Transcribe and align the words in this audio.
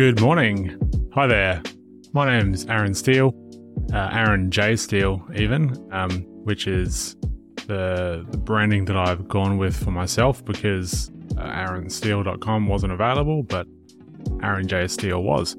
Good 0.00 0.22
morning. 0.22 1.10
Hi 1.12 1.26
there. 1.26 1.62
My 2.14 2.24
name's 2.24 2.64
Aaron 2.64 2.94
Steele, 2.94 3.34
uh, 3.92 4.08
Aaron 4.10 4.50
J. 4.50 4.74
Steele, 4.74 5.22
even, 5.34 5.76
um, 5.92 6.22
which 6.44 6.66
is 6.66 7.16
the, 7.66 8.26
the, 8.30 8.38
branding 8.38 8.86
that 8.86 8.96
I've 8.96 9.28
gone 9.28 9.58
with 9.58 9.76
for 9.76 9.90
myself 9.90 10.42
because 10.42 11.10
uh, 11.36 11.42
aaronsteele.com 11.42 12.66
wasn't 12.66 12.94
available, 12.94 13.42
but 13.42 13.66
Aaron 14.42 14.66
J. 14.66 14.88
Steele 14.88 15.22
was. 15.22 15.54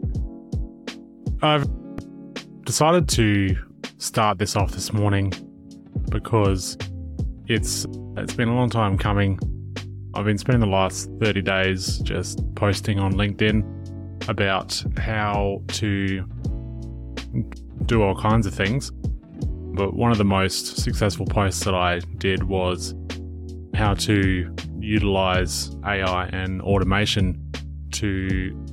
I've 1.43 1.67
decided 2.65 3.07
to 3.09 3.55
start 3.99 4.39
this 4.39 4.55
off 4.55 4.71
this 4.71 4.91
morning 4.91 5.31
because 6.09 6.79
it's 7.45 7.85
it's 8.17 8.33
been 8.33 8.47
a 8.49 8.55
long 8.55 8.71
time 8.71 8.97
coming. 8.97 9.39
I've 10.15 10.25
been 10.25 10.39
spending 10.39 10.61
the 10.61 10.75
last 10.75 11.11
30 11.19 11.43
days 11.43 11.99
just 11.99 12.43
posting 12.55 12.97
on 12.97 13.13
LinkedIn 13.13 13.80
about 14.27 14.83
how 14.97 15.61
to 15.67 16.25
do 17.85 18.03
all 18.03 18.15
kinds 18.15 18.45
of 18.45 18.53
things. 18.53 18.91
But 19.73 19.93
one 19.93 20.11
of 20.11 20.17
the 20.17 20.25
most 20.25 20.77
successful 20.77 21.25
posts 21.25 21.63
that 21.63 21.73
I 21.73 21.99
did 22.17 22.43
was 22.43 22.93
how 23.73 23.93
to 23.95 24.53
utilize 24.79 25.75
AI 25.85 26.25
and 26.27 26.61
automation 26.61 27.51
to 27.91 28.65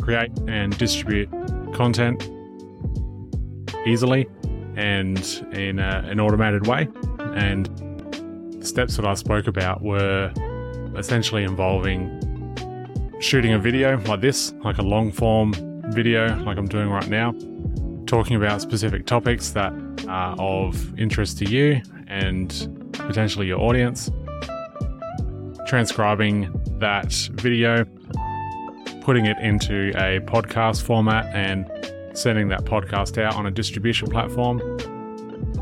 create 0.00 0.30
and 0.48 0.76
distribute 0.78 1.30
content 1.74 2.28
easily 3.86 4.26
and 4.76 5.18
in 5.52 5.78
a, 5.78 6.04
an 6.08 6.20
automated 6.20 6.66
way. 6.66 6.88
And 7.18 7.66
the 8.60 8.66
steps 8.66 8.96
that 8.96 9.06
I 9.06 9.14
spoke 9.14 9.46
about 9.46 9.82
were 9.82 10.32
essentially 10.96 11.44
involving 11.44 12.21
shooting 13.22 13.52
a 13.52 13.58
video 13.58 13.98
like 14.00 14.20
this, 14.20 14.52
like 14.64 14.78
a 14.78 14.82
long 14.82 15.12
form 15.12 15.54
video, 15.92 16.36
like 16.42 16.58
I'm 16.58 16.66
doing 16.66 16.90
right 16.90 17.08
now, 17.08 17.32
talking 18.06 18.36
about 18.36 18.60
specific 18.60 19.06
topics 19.06 19.50
that 19.50 19.72
are 20.08 20.34
of 20.38 20.98
interest 20.98 21.38
to 21.38 21.48
you 21.48 21.80
and 22.08 22.90
potentially 22.92 23.46
your 23.46 23.60
audience, 23.60 24.10
transcribing 25.68 26.50
that 26.80 27.12
video, 27.34 27.84
putting 29.02 29.26
it 29.26 29.38
into 29.38 29.90
a 29.90 30.18
podcast 30.20 30.82
format, 30.82 31.26
and 31.34 31.70
sending 32.18 32.48
that 32.48 32.64
podcast 32.64 33.22
out 33.22 33.36
on 33.36 33.46
a 33.46 33.50
distribution 33.50 34.10
platform, 34.10 34.58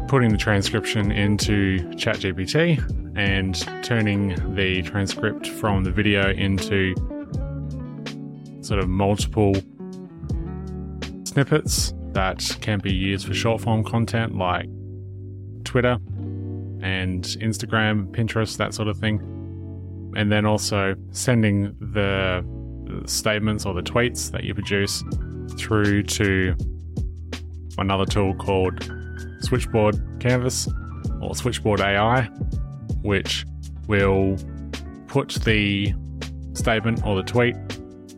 putting 0.08 0.30
the 0.30 0.38
transcription 0.38 1.12
into 1.12 1.78
ChatGPT, 1.90 3.16
and 3.16 3.54
turning 3.84 4.54
the 4.54 4.80
transcript 4.82 5.46
from 5.46 5.84
the 5.84 5.90
video 5.90 6.30
into 6.30 6.94
sort 8.60 8.80
of 8.80 8.88
multiple 8.88 9.54
snippets 11.24 11.94
that 12.12 12.56
can 12.60 12.78
be 12.80 12.92
used 12.92 13.26
for 13.26 13.34
short 13.34 13.60
form 13.60 13.84
content 13.84 14.36
like 14.36 14.66
Twitter 15.64 15.98
and 16.82 17.24
Instagram, 17.40 18.10
Pinterest, 18.10 18.56
that 18.56 18.74
sort 18.74 18.88
of 18.88 18.98
thing. 18.98 19.20
And 20.16 20.32
then 20.32 20.44
also 20.44 20.96
sending 21.12 21.76
the 21.78 22.44
statements 23.06 23.64
or 23.64 23.74
the 23.74 23.82
tweets 23.82 24.30
that 24.32 24.44
you 24.44 24.54
produce 24.54 25.04
through 25.56 26.02
to 26.04 26.56
another 27.78 28.04
tool 28.04 28.34
called 28.34 28.90
Switchboard 29.40 30.00
Canvas 30.20 30.68
or 31.22 31.34
Switchboard 31.34 31.80
AI, 31.80 32.22
which 33.02 33.44
will 33.86 34.36
put 35.06 35.30
the 35.44 35.94
statement 36.54 37.06
or 37.06 37.16
the 37.16 37.22
tweet 37.22 37.56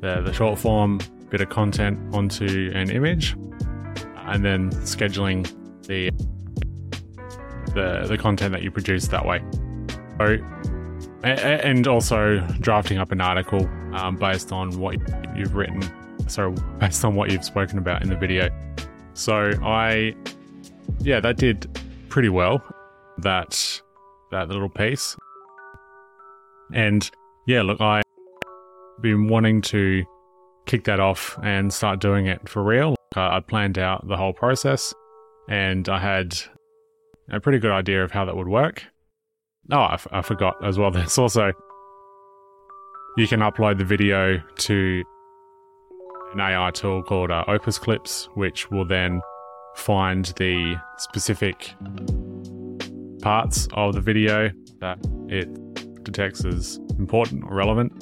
the, 0.02 0.20
the 0.20 0.32
short 0.32 0.58
form 0.58 1.00
bit 1.30 1.40
of 1.40 1.48
content 1.48 1.98
onto 2.14 2.70
an 2.74 2.90
image 2.90 3.34
and 4.26 4.44
then 4.44 4.70
scheduling 4.82 5.50
the 5.86 6.10
the, 7.74 8.06
the 8.06 8.18
content 8.18 8.52
that 8.52 8.62
you 8.62 8.70
produce 8.70 9.08
that 9.08 9.24
way. 9.24 9.42
So, 10.18 10.36
and 11.22 11.86
also 11.86 12.40
drafting 12.60 12.98
up 12.98 13.12
an 13.12 13.20
article 13.22 13.66
um, 13.94 14.16
based 14.16 14.52
on 14.52 14.78
what 14.78 14.96
you've 15.34 15.54
written, 15.54 15.82
so 16.28 16.50
based 16.78 17.02
on 17.04 17.14
what 17.14 17.30
you've 17.30 17.44
spoken 17.44 17.78
about 17.78 18.02
in 18.02 18.10
the 18.10 18.16
video. 18.16 18.50
So 19.14 19.52
I, 19.62 20.14
yeah, 21.00 21.20
that 21.20 21.38
did 21.38 21.66
pretty 22.10 22.28
well. 22.28 22.62
That 23.18 23.80
that 24.30 24.48
little 24.48 24.68
piece, 24.68 25.16
and 26.74 27.08
yeah, 27.46 27.62
look, 27.62 27.80
I 27.80 28.01
been 29.02 29.28
wanting 29.28 29.60
to 29.62 30.04
kick 30.66 30.84
that 30.84 31.00
off 31.00 31.38
and 31.42 31.72
start 31.72 32.00
doing 32.00 32.26
it 32.26 32.48
for 32.48 32.62
real. 32.62 32.94
Uh, 33.16 33.28
I 33.28 33.40
planned 33.40 33.78
out 33.78 34.06
the 34.06 34.16
whole 34.16 34.32
process 34.32 34.94
and 35.48 35.88
I 35.88 35.98
had 35.98 36.38
a 37.30 37.40
pretty 37.40 37.58
good 37.58 37.72
idea 37.72 38.02
of 38.04 38.12
how 38.12 38.24
that 38.24 38.36
would 38.36 38.48
work. 38.48 38.84
Oh, 39.70 39.78
I, 39.78 39.94
f- 39.94 40.06
I 40.12 40.22
forgot 40.22 40.64
as 40.64 40.78
well. 40.78 40.90
There's 40.92 41.18
also, 41.18 41.52
you 43.16 43.28
can 43.28 43.40
upload 43.40 43.78
the 43.78 43.84
video 43.84 44.40
to 44.58 45.04
an 46.32 46.40
AI 46.40 46.70
tool 46.70 47.02
called 47.02 47.30
uh, 47.30 47.44
Opus 47.48 47.78
Clips, 47.78 48.28
which 48.34 48.70
will 48.70 48.86
then 48.86 49.20
find 49.76 50.26
the 50.36 50.76
specific 50.98 51.74
parts 53.20 53.68
of 53.72 53.94
the 53.94 54.00
video 54.00 54.50
that 54.80 54.98
it 55.28 55.48
detects 56.02 56.44
as 56.44 56.78
important 56.98 57.44
or 57.44 57.54
relevant 57.54 57.92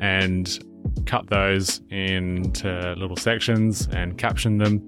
and 0.00 0.58
cut 1.06 1.28
those 1.28 1.80
into 1.90 2.94
little 2.96 3.16
sections 3.16 3.88
and 3.92 4.18
caption 4.18 4.58
them. 4.58 4.82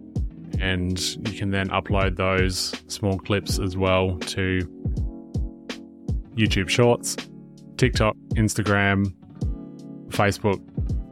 And 0.61 1.01
you 1.29 1.39
can 1.39 1.51
then 1.51 1.69
upload 1.71 2.17
those 2.17 2.75
small 2.89 3.19
clips 3.19 3.59
as 3.59 3.77
well 3.77 4.19
to 4.19 4.61
YouTube 6.37 6.69
Shorts, 6.69 7.17
TikTok, 7.77 8.17
Instagram, 8.35 9.15
Facebook, 10.09 10.61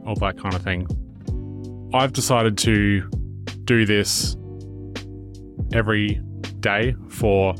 all 0.05 0.15
that 0.15 0.37
kind 0.37 0.53
of 0.53 0.61
thing. 0.61 0.87
I've 1.93 2.13
decided 2.13 2.57
to 2.59 3.01
do 3.65 3.85
this 3.85 4.37
every 5.73 6.21
day 6.59 6.95
for 7.09 7.53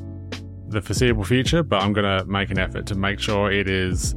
the 0.68 0.82
foreseeable 0.82 1.24
future, 1.24 1.64
but 1.64 1.82
I'm 1.84 1.94
going 1.94 2.20
to 2.20 2.26
make 2.26 2.50
an 2.50 2.58
effort 2.58 2.86
to 2.88 2.96
make 2.96 3.20
sure 3.20 3.52
it 3.52 3.70
is 3.70 4.16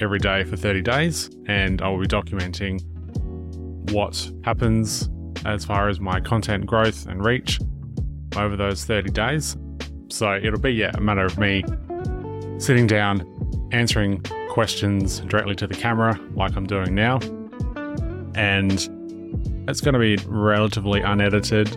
every 0.00 0.18
day 0.18 0.44
for 0.44 0.56
30 0.56 0.82
days, 0.82 1.30
and 1.46 1.82
I 1.82 1.88
will 1.88 2.00
be 2.00 2.06
documenting 2.06 2.82
what 3.92 4.30
happens 4.44 5.08
as 5.44 5.64
far 5.64 5.88
as 5.88 6.00
my 6.00 6.20
content 6.20 6.66
growth 6.66 7.06
and 7.06 7.24
reach 7.24 7.60
over 8.36 8.56
those 8.56 8.84
30 8.84 9.10
days. 9.10 9.56
So 10.08 10.34
it'll 10.34 10.60
be, 10.60 10.72
yeah, 10.72 10.90
a 10.94 11.00
matter 11.00 11.24
of 11.24 11.38
me 11.38 11.64
sitting 12.58 12.86
down, 12.86 13.26
answering 13.72 14.22
questions 14.50 15.20
directly 15.20 15.54
to 15.56 15.66
the 15.66 15.74
camera, 15.74 16.18
like 16.34 16.56
I'm 16.56 16.66
doing 16.66 16.94
now. 16.94 17.18
And 18.34 18.72
it's 19.68 19.80
going 19.80 19.94
to 19.94 20.00
be 20.00 20.16
relatively 20.26 21.00
unedited, 21.00 21.76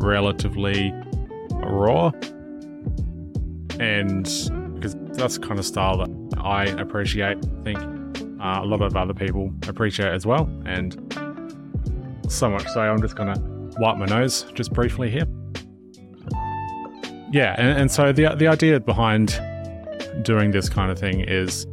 relatively 0.00 0.92
raw. 1.50 2.10
And 3.78 4.24
because 4.74 4.96
that's 5.12 5.38
the 5.38 5.46
kind 5.46 5.58
of 5.58 5.66
style 5.66 5.98
that 5.98 6.10
I 6.42 6.64
appreciate. 6.64 7.38
I 7.38 7.62
think 7.64 7.78
uh, 8.40 8.60
a 8.62 8.64
lot 8.64 8.82
of 8.82 8.96
other 8.96 9.14
people 9.14 9.52
appreciate 9.66 10.12
as 10.12 10.26
well. 10.26 10.48
And 10.64 10.94
so 12.28 12.50
much 12.50 12.66
so, 12.68 12.80
I'm 12.80 13.00
just 13.00 13.16
going 13.16 13.34
to 13.34 13.40
wipe 13.80 13.96
my 13.96 14.06
nose 14.06 14.44
just 14.54 14.72
briefly 14.72 15.10
here. 15.10 15.26
Yeah, 17.30 17.54
and, 17.58 17.78
and 17.78 17.90
so 17.90 18.12
the, 18.12 18.34
the 18.36 18.48
idea 18.48 18.80
behind 18.80 19.40
doing 20.22 20.50
this 20.50 20.68
kind 20.68 20.90
of 20.90 20.98
thing 20.98 21.20
is 21.20 21.66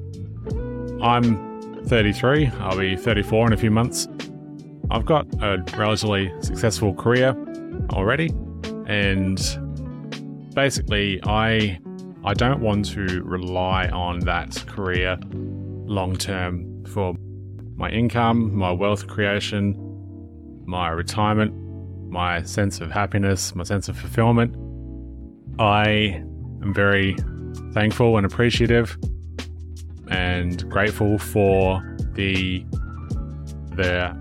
I'm 1.02 1.84
33, 1.86 2.48
I'll 2.60 2.78
be 2.78 2.96
34 2.96 3.48
in 3.48 3.54
a 3.54 3.58
few 3.58 3.72
months. 3.72 4.08
I've 4.92 5.06
got 5.06 5.26
a 5.42 5.64
relatively 5.78 6.32
successful 6.42 6.94
career 6.94 7.36
already, 7.92 8.32
and 8.86 9.40
basically, 10.54 11.20
I 11.24 11.80
I 12.25 12.33
don't 12.33 12.60
want 12.60 12.86
to 12.94 13.22
rely 13.24 13.88
on 13.89 14.19
that 14.22 14.66
career 14.66 15.19
long 15.31 16.16
term 16.16 16.83
for 16.86 17.13
my 17.75 17.92
income, 17.92 18.56
my 18.56 18.72
wealth 18.72 19.06
creation, 19.06 19.75
my 20.66 20.89
retirement, 20.89 21.54
my 22.10 22.42
sense 22.42 22.81
of 22.81 22.89
happiness, 22.89 23.54
my 23.54 23.63
sense 23.63 23.89
of 23.89 23.98
fulfillment. 24.00 24.56
I 25.60 26.24
am 26.63 26.74
very 26.74 27.16
thankful 27.74 28.18
and 28.18 28.25
appreciative 28.25 28.98
and 30.10 30.68
grateful 30.68 31.19
for 31.19 31.95
the 32.13 32.66
the 33.75 34.16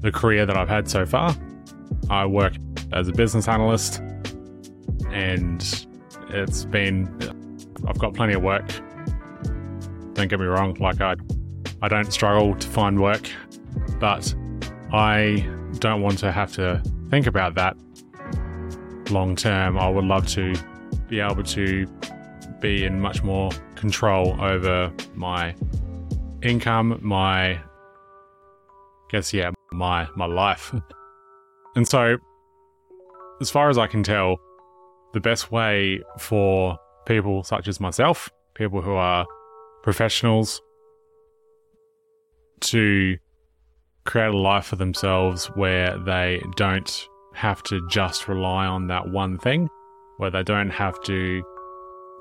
the 0.00 0.10
career 0.10 0.44
that 0.44 0.56
I've 0.56 0.68
had 0.68 0.90
so 0.90 1.06
far. 1.06 1.36
I 2.10 2.26
work 2.26 2.54
as 2.92 3.06
a 3.06 3.12
business 3.12 3.46
analyst 3.46 4.02
and 5.12 5.86
it's 6.34 6.64
been 6.64 7.08
I've 7.86 7.98
got 7.98 8.14
plenty 8.14 8.34
of 8.34 8.42
work. 8.42 8.68
Don't 10.14 10.28
get 10.28 10.38
me 10.38 10.46
wrong, 10.46 10.74
like 10.74 11.00
I 11.00 11.14
I 11.82 11.88
don't 11.88 12.12
struggle 12.12 12.54
to 12.54 12.68
find 12.68 13.00
work 13.00 13.30
but 13.98 14.34
I 14.92 15.48
don't 15.78 16.02
want 16.02 16.18
to 16.18 16.32
have 16.32 16.52
to 16.54 16.82
think 17.10 17.26
about 17.26 17.54
that 17.54 17.76
long 19.10 19.36
term. 19.36 19.78
I 19.78 19.88
would 19.88 20.04
love 20.04 20.26
to 20.28 20.54
be 21.08 21.20
able 21.20 21.42
to 21.42 21.86
be 22.60 22.84
in 22.84 23.00
much 23.00 23.22
more 23.22 23.50
control 23.74 24.40
over 24.40 24.92
my 25.14 25.54
income, 26.42 26.98
my 27.02 27.60
guess 29.10 29.32
yeah, 29.32 29.50
my 29.72 30.08
my 30.16 30.26
life. 30.26 30.74
and 31.76 31.86
so 31.86 32.16
as 33.40 33.50
far 33.50 33.68
as 33.68 33.78
I 33.78 33.86
can 33.86 34.02
tell, 34.02 34.38
the 35.14 35.20
best 35.20 35.50
way 35.50 36.02
for 36.18 36.76
people 37.06 37.42
such 37.44 37.68
as 37.68 37.80
myself, 37.80 38.28
people 38.54 38.82
who 38.82 38.92
are 38.92 39.24
professionals, 39.82 40.60
to 42.60 43.16
create 44.04 44.34
a 44.34 44.36
life 44.36 44.66
for 44.66 44.76
themselves 44.76 45.46
where 45.54 45.96
they 45.98 46.42
don't 46.56 47.08
have 47.34 47.62
to 47.62 47.86
just 47.88 48.28
rely 48.28 48.66
on 48.66 48.88
that 48.88 49.08
one 49.08 49.38
thing, 49.38 49.68
where 50.18 50.30
they 50.30 50.42
don't 50.42 50.70
have 50.70 51.00
to 51.02 51.42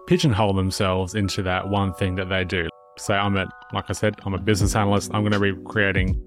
pigeonhole 0.07 0.53
themselves 0.53 1.15
into 1.15 1.41
that 1.41 1.67
one 1.67 1.93
thing 1.93 2.15
that 2.15 2.29
they 2.29 2.43
do. 2.43 2.69
Say, 2.97 3.15
I'm 3.15 3.35
a, 3.37 3.47
like 3.73 3.85
I 3.89 3.93
said, 3.93 4.15
I'm 4.23 4.33
a 4.33 4.39
business 4.39 4.75
analyst. 4.75 5.11
I'm 5.13 5.21
going 5.21 5.33
to 5.33 5.39
be 5.39 5.53
creating 5.65 6.21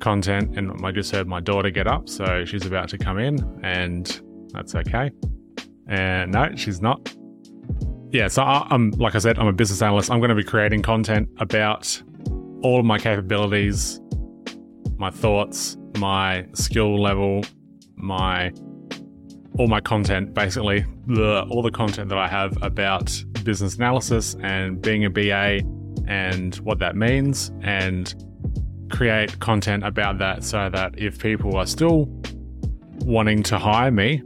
content, 0.00 0.58
and 0.58 0.84
I 0.84 0.90
just 0.90 1.12
heard 1.12 1.28
my 1.28 1.40
daughter 1.40 1.70
get 1.70 1.86
up, 1.86 2.08
so 2.08 2.44
she's 2.44 2.66
about 2.66 2.88
to 2.88 2.98
come 2.98 3.18
in, 3.18 3.60
and 3.62 4.20
that's 4.52 4.74
okay. 4.74 5.10
And 5.88 6.32
no, 6.32 6.54
she's 6.56 6.80
not. 6.80 7.14
Yeah, 8.10 8.28
so 8.28 8.42
I, 8.42 8.66
I'm 8.70 8.90
like 8.92 9.14
I 9.14 9.18
said, 9.18 9.38
I'm 9.38 9.46
a 9.46 9.52
business 9.52 9.82
analyst. 9.82 10.10
I'm 10.10 10.18
going 10.18 10.30
to 10.30 10.34
be 10.34 10.44
creating 10.44 10.82
content 10.82 11.28
about 11.38 12.02
all 12.62 12.80
of 12.80 12.84
my 12.84 12.98
capabilities, 12.98 14.00
my 14.96 15.10
thoughts, 15.10 15.76
my 15.98 16.46
skill 16.54 17.00
level, 17.00 17.44
my 17.96 18.52
all 19.58 19.66
my 19.66 19.80
content, 19.80 20.34
basically 20.34 20.84
the 21.06 21.44
all 21.50 21.62
the 21.62 21.70
content 21.70 22.08
that 22.10 22.18
I 22.18 22.28
have 22.28 22.56
about 22.62 23.12
business 23.44 23.76
analysis 23.76 24.36
and 24.42 24.80
being 24.80 25.04
a 25.04 25.10
BA 25.10 25.60
and 26.06 26.54
what 26.56 26.78
that 26.78 26.96
means 26.96 27.50
and 27.62 28.14
create 28.90 29.38
content 29.40 29.84
about 29.84 30.18
that 30.18 30.44
so 30.44 30.70
that 30.70 30.98
if 30.98 31.18
people 31.18 31.56
are 31.56 31.66
still 31.66 32.06
wanting 33.00 33.42
to 33.42 33.58
hire 33.58 33.90
me 33.90 34.22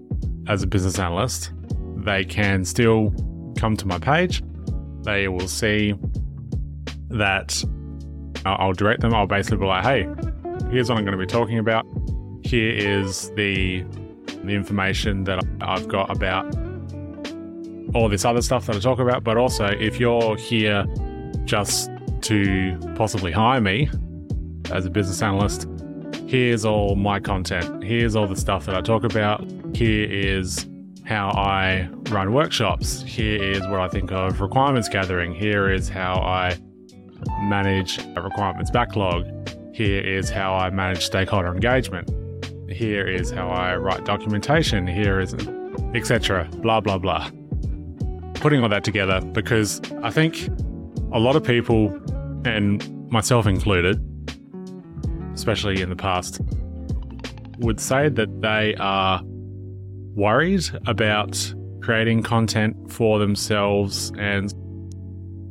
as 0.49 0.63
a 0.63 0.67
business 0.67 0.99
analyst, 0.99 1.53
they 1.97 2.25
can 2.25 2.65
still 2.65 3.15
come 3.57 3.77
to 3.77 3.87
my 3.87 3.99
page. 3.99 4.43
They 5.03 5.29
will 5.29 5.49
see 5.49 5.95
that 7.09 7.63
I'll 8.45 8.73
direct 8.73 9.01
them. 9.01 9.15
I'll 9.15 9.27
basically 9.27 9.59
be 9.59 9.67
like, 9.67 9.85
hey, 9.85 10.09
here's 10.71 10.89
what 10.89 10.99
I'm 10.99 11.05
going 11.05 11.17
to 11.17 11.19
be 11.19 11.27
talking 11.27 11.59
about. 11.59 11.87
Here 12.45 12.73
is 12.73 13.31
the 13.31 13.85
the 14.45 14.53
information 14.55 15.23
that 15.25 15.45
I've 15.61 15.87
got 15.87 16.11
about 16.11 16.45
all 17.95 18.09
this 18.09 18.25
other 18.25 18.43
stuff 18.43 18.67
that 18.67 18.75
I 18.75 18.81
talk 18.81 18.99
about. 18.99 19.23
But 19.23 19.37
also, 19.37 19.67
if 19.67 20.01
you're 20.01 20.37
here 20.37 20.85
just 21.45 21.91
to 22.23 22.77
possibly 22.97 23.31
hire 23.31 23.61
me 23.61 23.89
as 24.71 24.85
a 24.87 24.91
business 24.91 25.23
analyst, 25.23 25.69
here's 26.27 26.65
all 26.65 26.97
my 26.97 27.21
content. 27.21 27.85
Here's 27.85 28.17
all 28.17 28.27
the 28.27 28.37
stuff 28.37 28.67
that 28.67 28.75
I 28.75 28.81
talk 28.81 29.05
about. 29.05 29.45
Here 29.83 30.09
is 30.09 30.69
how 31.07 31.31
I 31.31 31.89
run 32.11 32.33
workshops. 32.33 33.03
Here 33.03 33.43
is 33.43 33.63
what 33.63 33.81
I 33.81 33.89
think 33.89 34.13
of 34.13 34.41
requirements 34.41 34.89
gathering. 34.89 35.35
Here 35.35 35.73
is 35.73 35.89
how 35.89 36.21
I 36.21 36.57
manage 37.41 37.99
a 38.15 38.23
requirements 38.23 38.71
backlog. 38.71 39.27
Here 39.75 40.01
is 40.01 40.31
how 40.31 40.55
I 40.55 40.71
manage 40.71 41.05
stakeholder 41.05 41.53
engagement. 41.53 42.09
Here 42.71 43.09
is 43.09 43.33
how 43.33 43.49
I 43.49 43.75
write 43.75 44.05
documentation. 44.05 44.87
Here 44.87 45.19
is 45.19 45.35
etc. 45.97 46.49
Blah 46.59 46.79
blah 46.79 46.99
blah. 46.99 47.29
Putting 48.35 48.63
all 48.63 48.69
that 48.69 48.85
together 48.85 49.21
because 49.21 49.81
I 50.05 50.13
think 50.13 50.47
a 51.11 51.19
lot 51.19 51.35
of 51.35 51.43
people, 51.43 51.89
and 52.45 53.11
myself 53.11 53.49
included, 53.49 54.01
especially 55.35 55.83
in 55.83 55.91
the 55.91 55.97
past, 55.97 56.41
would 57.59 57.81
say 57.81 58.09
that 58.11 58.43
they 58.43 58.77
are 58.77 59.21
worried 60.15 60.65
about 60.87 61.55
creating 61.81 62.23
content 62.23 62.93
for 62.93 63.19
themselves 63.19 64.13
and 64.19 64.53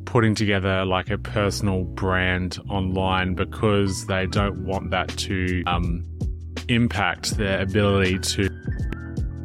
putting 0.06 0.34
together 0.34 0.84
like 0.84 1.10
a 1.10 1.18
personal 1.18 1.84
brand 1.84 2.58
online 2.68 3.34
because 3.34 4.06
they 4.06 4.26
don't 4.26 4.64
want 4.64 4.90
that 4.90 5.08
to 5.08 5.62
um, 5.66 6.04
impact 6.68 7.36
their 7.36 7.60
ability 7.60 8.18
to 8.18 8.48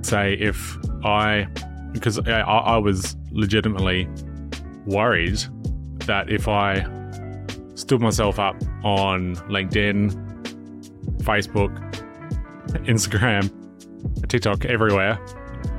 say 0.02 0.34
if 0.34 0.78
I 1.04 1.48
because 1.92 2.20
I, 2.20 2.42
I 2.42 2.78
was 2.78 3.16
legitimately 3.32 4.08
worried 4.86 5.40
that 6.06 6.30
if 6.30 6.48
I 6.48 6.86
stood 7.76 8.02
myself 8.02 8.40
up 8.40 8.56
on 8.84 9.36
LinkedIn, 9.48 10.12
Facebook, 11.24 11.76
Instagram, 12.86 13.52
TikTok, 14.28 14.66
everywhere, 14.66 15.20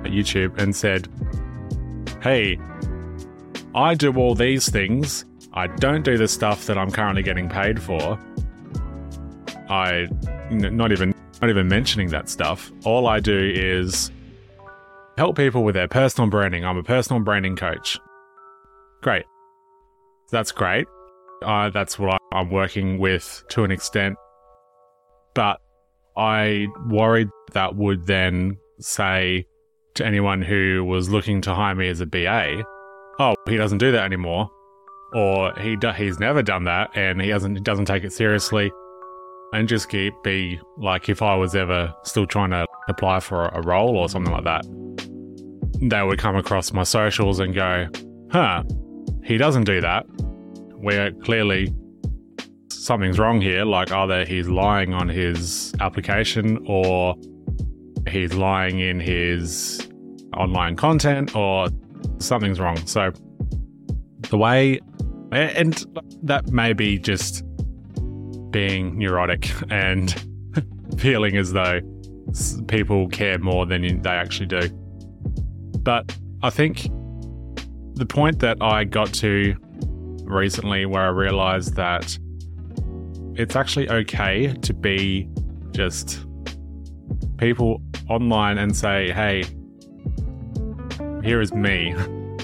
YouTube, 0.05 0.59
and 0.59 0.75
said, 0.75 1.09
Hey, 2.23 2.59
I 3.75 3.95
do 3.95 4.15
all 4.17 4.35
these 4.35 4.69
things. 4.69 5.25
I 5.53 5.67
don't 5.67 6.03
do 6.03 6.17
the 6.17 6.29
stuff 6.29 6.67
that 6.67 6.79
I'm 6.79 6.91
currently 6.91 7.23
getting 7.23 7.49
paid 7.49 7.83
for. 7.83 8.19
I, 9.69 10.09
not 10.51 10.93
even, 10.93 11.15
not 11.41 11.51
even 11.51 11.69
mentioning 11.69 12.09
that 12.09 12.29
stuff. 12.29 12.73
All 12.85 13.07
I 13.07 13.21
do 13.21 13.39
is 13.39 14.11
help 15.17 15.37
people 15.37 15.65
with 15.65 15.75
their 15.75 15.89
personal 15.89 16.31
branding. 16.31 16.65
I'm 16.65 16.77
a 16.77 16.83
personal 16.83 17.23
branding 17.23 17.57
coach. 17.57 17.99
Great. 19.03 19.25
That's 20.31 20.53
great. 20.53 20.87
Uh, 21.43 21.71
that's 21.71 21.99
what 21.99 22.21
I'm 22.33 22.51
working 22.51 22.99
with 22.99 23.45
to 23.51 23.65
an 23.65 23.71
extent. 23.71 24.17
But 25.35 25.61
I 26.19 26.67
worried 26.89 27.29
that 27.53 27.77
would 27.77 28.07
then 28.07 28.57
say 28.81 29.47
to 29.95 30.05
anyone 30.05 30.43
who 30.43 30.85
was 30.85 31.09
looking 31.09 31.41
to 31.43 31.55
hire 31.55 31.75
me 31.75 31.89
as 31.89 32.01
a 32.01 32.07
BA, 32.07 32.65
oh, 33.21 33.35
he 33.49 33.57
doesn't 33.57 33.79
do 33.79 33.93
that 33.93 34.05
anymore, 34.05 34.51
or 35.15 35.53
he 35.61 35.77
do- 35.77 35.93
he's 35.93 36.19
never 36.19 36.43
done 36.43 36.65
that 36.65 36.91
and 36.97 37.23
he 37.23 37.29
doesn't 37.29 37.63
doesn't 37.63 37.85
take 37.85 38.05
it 38.05 38.13
seriously, 38.13 38.71
and 39.53 39.69
just 39.69 39.89
keep 39.89 40.13
be 40.25 40.61
like 40.77 41.09
if 41.09 41.23
I 41.23 41.37
was 41.37 41.55
ever 41.55 41.95
still 42.03 42.27
trying 42.27 42.51
to 42.51 42.67
apply 42.89 43.21
for 43.21 43.47
a 43.49 43.63
role 43.63 43.97
or 43.97 44.09
something 44.09 44.33
like 44.33 44.45
that, 44.45 44.65
they 45.81 46.03
would 46.03 46.19
come 46.19 46.37
across 46.37 46.73
my 46.73 46.83
socials 46.83 47.39
and 47.39 47.55
go, 47.55 47.87
huh, 48.33 48.65
he 49.25 49.37
doesn't 49.37 49.65
do 49.65 49.81
that. 49.81 50.05
We're 50.81 51.13
clearly 51.13 51.73
something's 52.89 53.19
wrong 53.19 53.39
here. 53.41 53.67
Like 53.67 53.93
either 53.93 54.25
he's 54.25 54.49
lying 54.49 54.95
on 54.95 55.11
his 55.11 55.75
application 55.79 56.59
or 56.67 57.15
he's 58.09 58.33
lying 58.33 58.81
in 58.81 58.99
his 58.99 59.87
online 60.35 60.75
content 60.75 61.37
or 61.37 61.69
something's 62.19 62.59
wrong. 62.59 62.79
So 62.87 63.13
the 64.31 64.39
way, 64.39 64.81
and 65.31 65.85
that 66.23 66.49
may 66.49 66.73
be 66.73 66.99
just 66.99 67.45
being 68.51 68.97
neurotic 68.97 69.51
and 69.71 70.15
feeling 70.99 71.37
as 71.37 71.53
though 71.53 71.81
people 72.69 73.07
care 73.09 73.39
more 73.39 73.67
than 73.67 74.01
they 74.01 74.11
actually 74.11 74.47
do. 74.47 74.67
But 75.83 76.17
I 76.43 76.49
think 76.49 76.85
the 77.97 78.07
point 78.09 78.39
that 78.39 78.63
I 78.63 78.85
got 78.85 79.13
to 79.15 79.55
recently 80.25 80.87
where 80.87 81.03
I 81.03 81.09
realized 81.09 81.75
that 81.75 82.19
it's 83.39 83.55
actually 83.55 83.89
okay 83.89 84.53
to 84.53 84.75
be 84.75 85.29
just 85.71 86.27
people 87.37 87.81
online 88.11 88.59
and 88.59 88.77
say, 88.77 89.13
hey, 89.13 89.45
here 91.23 91.41
is 91.41 91.55
me, 91.55 91.95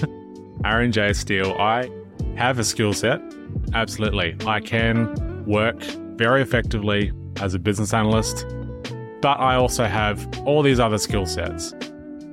Aaron 0.65 0.93
J. 0.93 1.11
Steele. 1.11 1.51
I 1.59 1.89
have 2.37 2.59
a 2.59 2.63
skill 2.63 2.93
set. 2.93 3.21
Absolutely. 3.73 4.37
I 4.47 4.61
can 4.61 5.45
work 5.45 5.81
very 6.17 6.41
effectively 6.41 7.11
as 7.41 7.53
a 7.53 7.59
business 7.59 7.93
analyst, 7.93 8.45
but 9.21 9.37
I 9.37 9.55
also 9.55 9.83
have 9.83 10.25
all 10.45 10.61
these 10.61 10.79
other 10.79 10.97
skill 10.97 11.25
sets, 11.25 11.73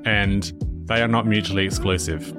and 0.04 0.52
they 0.86 1.02
are 1.02 1.08
not 1.08 1.26
mutually 1.26 1.64
exclusive. 1.64 2.32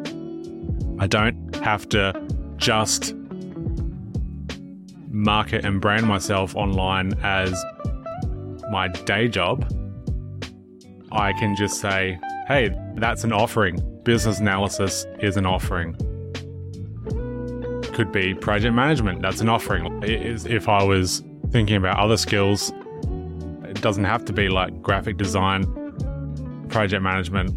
I 0.99 1.07
don't 1.07 1.53
have 1.57 1.89
to 1.89 2.13
just 2.55 3.13
market 5.13 5.63
and 5.63 5.79
brand 5.79 6.07
myself 6.07 6.55
online 6.55 7.13
as 7.23 7.63
my 8.71 8.87
day 9.05 9.27
job. 9.27 9.71
I 11.11 11.31
can 11.33 11.55
just 11.55 11.79
say, 11.79 12.19
hey, 12.47 12.75
that's 12.95 13.23
an 13.23 13.31
offering. 13.31 13.79
Business 14.03 14.39
analysis 14.39 15.05
is 15.19 15.37
an 15.37 15.45
offering. 15.45 15.95
Could 17.93 18.11
be 18.11 18.33
project 18.33 18.73
management, 18.73 19.21
that's 19.21 19.39
an 19.39 19.49
offering. 19.49 20.01
If 20.03 20.67
I 20.67 20.83
was 20.83 21.23
thinking 21.51 21.75
about 21.75 21.99
other 21.99 22.17
skills, 22.17 22.73
it 23.63 23.79
doesn't 23.81 24.05
have 24.05 24.25
to 24.25 24.33
be 24.33 24.49
like 24.49 24.81
graphic 24.81 25.17
design, 25.17 25.63
project 26.69 27.03
management, 27.03 27.51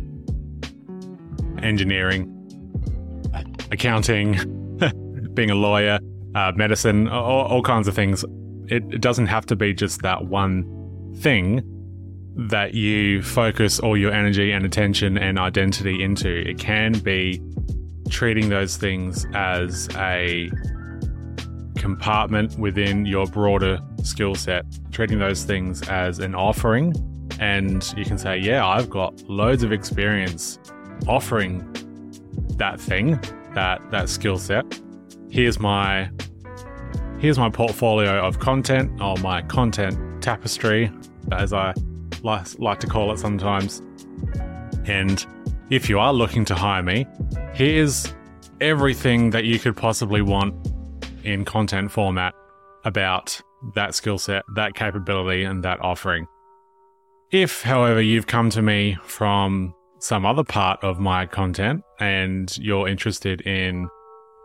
engineering, 1.65 2.31
accounting, 3.73 4.35
being 5.35 5.51
a 5.51 5.55
lawyer, 5.55 5.99
uh, 6.37 6.53
medicine, 6.55 7.09
all, 7.09 7.47
all 7.47 7.63
kinds 7.63 7.89
of 7.89 7.95
things. 7.95 8.23
It, 8.69 8.85
it 8.93 9.01
doesn't 9.01 9.27
have 9.27 9.47
to 9.47 9.57
be 9.57 9.73
just 9.73 10.03
that 10.03 10.27
one 10.27 11.15
thing 11.17 11.63
that 12.37 12.75
you 12.75 13.23
focus 13.23 13.81
all 13.81 13.97
your 13.97 14.13
energy 14.13 14.53
and 14.53 14.67
attention 14.67 15.17
and 15.17 15.39
identity 15.39 16.03
into. 16.03 16.29
It 16.29 16.59
can 16.59 16.93
be 16.99 17.41
treating 18.11 18.51
those 18.51 18.77
things 18.77 19.27
as 19.35 19.89
a 19.97 20.51
compartment 21.77 22.59
within 22.59 23.07
your 23.07 23.27
broader 23.27 23.79
skill 24.03 24.35
set, 24.35 24.67
treating 24.93 25.19
those 25.19 25.45
things 25.45 25.89
as 25.89 26.19
an 26.19 26.35
offering. 26.35 26.95
And 27.41 27.95
you 27.97 28.05
can 28.05 28.19
say, 28.19 28.37
yeah, 28.37 28.67
I've 28.67 28.91
got 28.91 29.23
loads 29.23 29.63
of 29.63 29.73
experience 29.73 30.59
offering 31.09 31.67
that 32.59 32.79
thing, 32.79 33.19
that 33.55 33.81
that 33.91 34.11
skill 34.11 34.37
set. 34.37 34.67
Here's 35.31 35.59
my 35.59 36.11
here's 37.19 37.39
my 37.39 37.51
portfolio 37.51 38.25
of 38.25 38.39
content 38.39 39.01
or 39.01 39.17
my 39.19 39.43
content 39.43 40.23
tapestry, 40.23 40.91
as 41.33 41.53
I 41.53 41.75
like, 42.23 42.81
to 42.81 42.87
call 42.87 43.13
it 43.13 43.19
sometimes. 43.19 43.81
And 44.87 45.25
if 45.71 45.89
you 45.89 45.99
are 45.99 46.13
looking 46.13 46.45
to 46.47 46.55
hire 46.55 46.83
me, 46.83 47.07
here's 47.55 48.15
everything 48.61 49.31
that 49.31 49.45
you 49.45 49.59
could 49.59 49.77
possibly 49.77 50.23
want 50.23 50.55
in 51.25 51.45
content 51.45 51.91
format 51.91 52.35
about 52.85 53.41
that 53.75 53.95
skill 53.95 54.19
set, 54.19 54.45
that 54.55 54.75
capability, 54.75 55.43
and 55.45 55.65
that 55.65 55.81
offering. 55.81 56.27
If, 57.33 57.63
however, 57.63 58.01
you've 58.01 58.29
come 58.29 58.51
to 58.51 58.63
me 58.63 58.97
from 59.03 59.75
some 59.99 60.25
other 60.25 60.45
part 60.45 60.83
of 60.85 61.01
my 61.01 61.27
content 61.27 61.83
and 61.99 62.57
you're 62.59 62.87
interested 62.87 63.41
in 63.41 63.89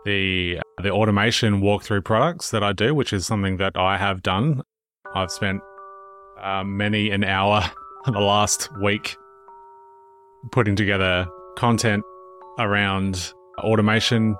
the 0.05 0.59
the 0.81 0.91
automation 0.91 1.61
walkthrough 1.61 2.03
products 2.03 2.51
that 2.51 2.63
I 2.63 2.73
do, 2.73 2.93
which 2.93 3.13
is 3.13 3.25
something 3.25 3.57
that 3.57 3.75
I 3.75 3.97
have 3.97 4.21
done. 4.21 4.63
I've 5.13 5.31
spent 5.31 5.61
uh, 6.41 6.63
many 6.63 7.11
an 7.11 7.23
hour 7.23 7.69
the 8.05 8.19
last 8.19 8.69
week 8.81 9.15
putting 10.51 10.75
together 10.75 11.27
content 11.55 12.03
around 12.59 13.33
automation 13.59 14.35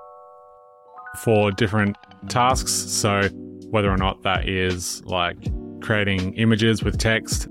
for 1.20 1.52
different 1.52 1.96
tasks. 2.30 2.72
So, 2.72 3.30
whether 3.70 3.92
or 3.92 3.98
not 3.98 4.24
that 4.24 4.48
is 4.48 5.04
like 5.06 5.38
creating 5.82 6.34
images 6.36 6.84
with 6.84 6.98
text, 6.98 7.48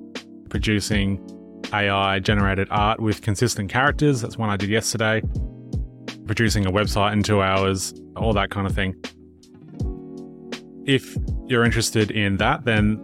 producing 0.49 1.21
AI 1.73 2.19
generated 2.19 2.69
art 2.71 3.00
with 3.00 3.23
consistent 3.23 3.71
characters, 3.71 4.21
that's 4.21 4.37
one 4.37 4.50
I 4.50 4.57
did 4.57 4.71
yesterday, 4.71 5.23
producing 6.30 6.64
a 6.64 6.70
website 6.70 7.12
in 7.12 7.25
two 7.25 7.42
hours, 7.42 7.92
all 8.14 8.32
that 8.32 8.50
kind 8.50 8.64
of 8.64 8.72
thing. 8.72 8.94
If 10.87 11.16
you're 11.49 11.64
interested 11.64 12.12
in 12.12 12.37
that, 12.37 12.64
then 12.64 13.00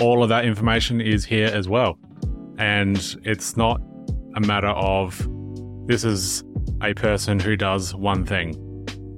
all 0.00 0.22
of 0.22 0.30
that 0.30 0.46
information 0.46 0.98
is 0.98 1.26
here 1.26 1.48
as 1.48 1.68
well. 1.68 1.98
And 2.56 2.96
it's 3.22 3.54
not 3.54 3.82
a 4.34 4.40
matter 4.40 4.68
of 4.68 5.28
this 5.86 6.04
is 6.04 6.42
a 6.80 6.94
person 6.94 7.38
who 7.38 7.54
does 7.54 7.94
one 7.94 8.24
thing. 8.24 8.56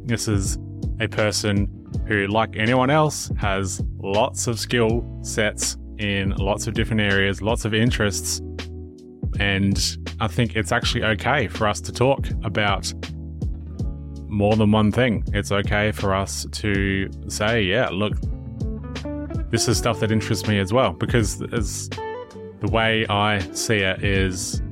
This 0.07 0.26
is 0.26 0.59
a 0.99 1.07
person 1.07 1.69
who, 2.09 2.26
like 2.26 2.57
anyone 2.57 2.90
else, 2.90 3.31
has 3.38 3.81
lots 3.99 4.49
of 4.49 4.59
skill 4.59 5.07
sets 5.23 5.76
in 5.99 6.31
lots 6.31 6.66
of 6.66 6.75
different 6.75 7.00
areas, 7.00 7.40
lots 7.40 7.64
of 7.64 7.75
interests. 7.75 8.40
And 9.38 9.78
I 10.19 10.26
think 10.26 10.57
it's 10.57 10.73
actually 10.73 11.04
okay 11.04 11.47
for 11.47 11.69
us 11.69 11.81
to 11.83 11.92
talk 11.92 12.26
about 12.42 12.92
more 14.33 14.57
than 14.57 14.73
one 14.73 14.91
thing. 14.91 15.23
It's 15.35 15.53
okay 15.53 15.93
for 15.93 16.15
us 16.15 16.47
to 16.53 17.11
say, 17.29 17.62
yeah, 17.62 17.91
look, 17.91 18.15
this 19.51 19.69
is 19.69 19.77
stuff 19.77 20.01
that 20.01 20.11
interests 20.11 20.49
me 20.49 20.59
as 20.59 20.73
well 20.73 20.93
because 20.95 21.43
as 21.53 21.91
the 22.61 22.69
way 22.73 23.07
I 23.09 23.41
see 23.53 23.79
it 23.79 24.03
is 24.03 24.62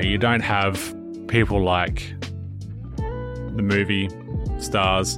you 0.00 0.16
don't 0.18 0.40
have 0.40 0.94
people 1.26 1.62
like 1.62 2.14
the 3.56 3.62
movie 3.62 4.08
stars. 4.60 5.16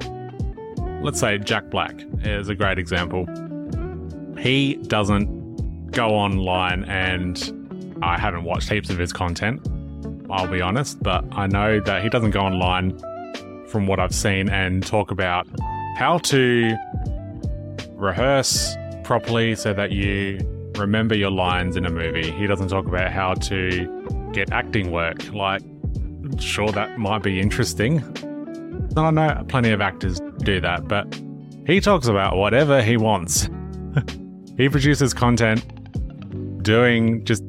Let's 1.02 1.20
say 1.20 1.36
Jack 1.36 1.68
Black 1.68 1.94
is 2.22 2.48
a 2.48 2.54
great 2.54 2.78
example. 2.78 3.26
He 4.38 4.76
doesn't 4.86 5.90
go 5.90 6.08
online 6.08 6.84
and 6.84 7.98
I 8.02 8.18
haven't 8.18 8.44
watched 8.44 8.70
heaps 8.70 8.88
of 8.88 8.96
his 8.96 9.12
content, 9.12 9.68
I'll 10.30 10.48
be 10.48 10.62
honest, 10.62 11.02
but 11.02 11.26
I 11.32 11.46
know 11.46 11.80
that 11.80 12.02
he 12.02 12.08
doesn't 12.08 12.30
go 12.30 12.40
online 12.40 12.98
from 13.72 13.86
what 13.86 13.98
I've 13.98 14.14
seen 14.14 14.50
and 14.50 14.86
talk 14.86 15.10
about 15.10 15.48
how 15.96 16.18
to 16.18 16.76
rehearse 17.94 18.76
properly 19.02 19.54
so 19.54 19.72
that 19.72 19.92
you 19.92 20.38
remember 20.76 21.16
your 21.16 21.30
lines 21.30 21.74
in 21.74 21.86
a 21.86 21.90
movie. 21.90 22.30
He 22.30 22.46
doesn't 22.46 22.68
talk 22.68 22.86
about 22.86 23.10
how 23.10 23.32
to 23.34 24.30
get 24.32 24.52
acting 24.52 24.92
work. 24.92 25.32
Like, 25.32 25.62
sure, 26.38 26.70
that 26.72 26.98
might 26.98 27.22
be 27.22 27.40
interesting. 27.40 27.98
And 28.22 28.98
I 28.98 29.10
know 29.10 29.44
plenty 29.48 29.70
of 29.70 29.80
actors 29.80 30.20
do 30.40 30.60
that, 30.60 30.86
but 30.86 31.06
he 31.66 31.80
talks 31.80 32.06
about 32.06 32.36
whatever 32.36 32.82
he 32.82 32.98
wants. 32.98 33.48
he 34.58 34.68
produces 34.68 35.14
content 35.14 35.64
doing 36.62 37.24
just 37.24 37.42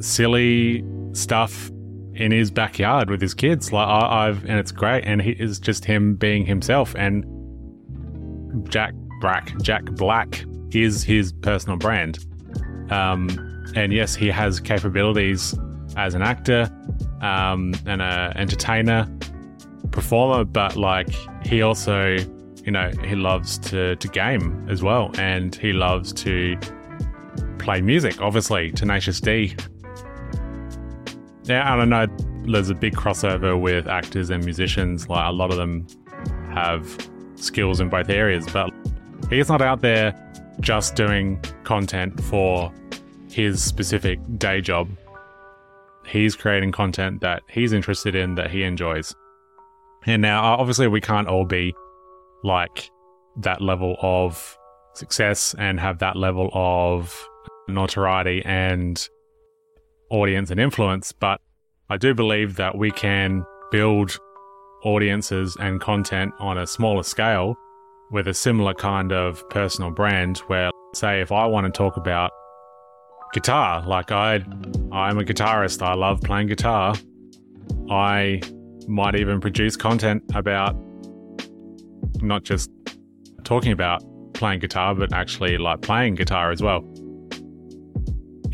silly 0.00 0.84
stuff 1.12 1.70
in 2.14 2.32
his 2.32 2.50
backyard 2.50 3.10
with 3.10 3.20
his 3.20 3.34
kids. 3.34 3.72
Like 3.72 3.86
I, 3.86 4.26
have 4.26 4.44
and 4.44 4.58
it's 4.58 4.72
great, 4.72 5.04
and 5.04 5.20
he 5.20 5.32
is 5.32 5.58
just 5.58 5.84
him 5.84 6.14
being 6.16 6.46
himself. 6.46 6.94
And 6.96 7.24
Jack 8.68 8.94
Black, 9.20 9.56
Jack 9.62 9.84
Black 9.84 10.44
is 10.72 11.02
his 11.02 11.32
personal 11.32 11.76
brand. 11.78 12.18
Um, 12.90 13.28
and 13.74 13.92
yes, 13.92 14.14
he 14.14 14.28
has 14.28 14.60
capabilities 14.60 15.58
as 15.96 16.14
an 16.14 16.22
actor 16.22 16.70
um, 17.20 17.74
and 17.86 18.02
an 18.02 18.36
entertainer, 18.36 19.08
performer, 19.90 20.44
but 20.44 20.76
like 20.76 21.08
he 21.44 21.62
also, 21.62 22.16
you 22.64 22.70
know, 22.70 22.90
he 23.04 23.14
loves 23.14 23.58
to, 23.58 23.96
to 23.96 24.08
game 24.08 24.66
as 24.68 24.82
well. 24.82 25.10
And 25.18 25.54
he 25.54 25.72
loves 25.72 26.12
to 26.14 26.56
play 27.58 27.80
music, 27.80 28.20
obviously, 28.20 28.72
Tenacious 28.72 29.20
D. 29.20 29.56
Yeah, 31.44 31.72
and 31.72 31.94
I 31.94 32.06
know. 32.06 32.16
There's 32.46 32.68
a 32.70 32.74
big 32.74 32.94
crossover 32.94 33.58
with 33.58 33.86
actors 33.86 34.30
and 34.30 34.44
musicians. 34.44 35.08
Like 35.08 35.26
a 35.28 35.32
lot 35.32 35.50
of 35.50 35.56
them 35.56 35.86
have 36.52 37.08
skills 37.36 37.80
in 37.80 37.88
both 37.88 38.10
areas, 38.10 38.46
but 38.52 38.70
he's 39.30 39.48
not 39.48 39.62
out 39.62 39.80
there 39.80 40.14
just 40.60 40.94
doing 40.94 41.42
content 41.64 42.22
for 42.22 42.72
his 43.30 43.62
specific 43.62 44.18
day 44.38 44.60
job. 44.60 44.88
He's 46.06 46.36
creating 46.36 46.72
content 46.72 47.20
that 47.22 47.42
he's 47.48 47.72
interested 47.72 48.14
in, 48.14 48.34
that 48.34 48.50
he 48.50 48.62
enjoys. 48.62 49.14
And 50.06 50.20
now, 50.20 50.42
obviously, 50.42 50.86
we 50.86 51.00
can't 51.00 51.28
all 51.28 51.46
be 51.46 51.74
like 52.42 52.90
that 53.38 53.62
level 53.62 53.96
of 54.00 54.56
success 54.92 55.54
and 55.58 55.80
have 55.80 55.98
that 55.98 56.16
level 56.16 56.50
of 56.52 57.26
notoriety 57.68 58.42
and 58.44 59.08
audience 60.14 60.50
and 60.50 60.60
influence, 60.60 61.10
but 61.10 61.40
I 61.90 61.96
do 61.96 62.14
believe 62.14 62.54
that 62.56 62.78
we 62.78 62.92
can 62.92 63.44
build 63.72 64.16
audiences 64.84 65.56
and 65.58 65.80
content 65.80 66.32
on 66.38 66.56
a 66.56 66.66
smaller 66.66 67.02
scale 67.02 67.56
with 68.12 68.28
a 68.28 68.34
similar 68.34 68.74
kind 68.74 69.12
of 69.12 69.46
personal 69.50 69.90
brand 69.90 70.38
where 70.46 70.70
say 70.94 71.20
if 71.20 71.32
I 71.32 71.46
want 71.46 71.66
to 71.66 71.76
talk 71.76 71.96
about 71.96 72.30
guitar, 73.32 73.84
like 73.84 74.12
I 74.12 74.36
I'm 74.92 75.18
a 75.18 75.24
guitarist, 75.24 75.82
I 75.82 75.94
love 75.94 76.20
playing 76.20 76.46
guitar. 76.46 76.94
I 77.90 78.40
might 78.86 79.16
even 79.16 79.40
produce 79.40 79.76
content 79.76 80.22
about 80.34 80.76
not 82.22 82.44
just 82.44 82.70
talking 83.42 83.72
about 83.72 84.00
playing 84.34 84.60
guitar, 84.60 84.94
but 84.94 85.12
actually 85.12 85.58
like 85.58 85.80
playing 85.80 86.14
guitar 86.14 86.52
as 86.52 86.62
well. 86.62 86.84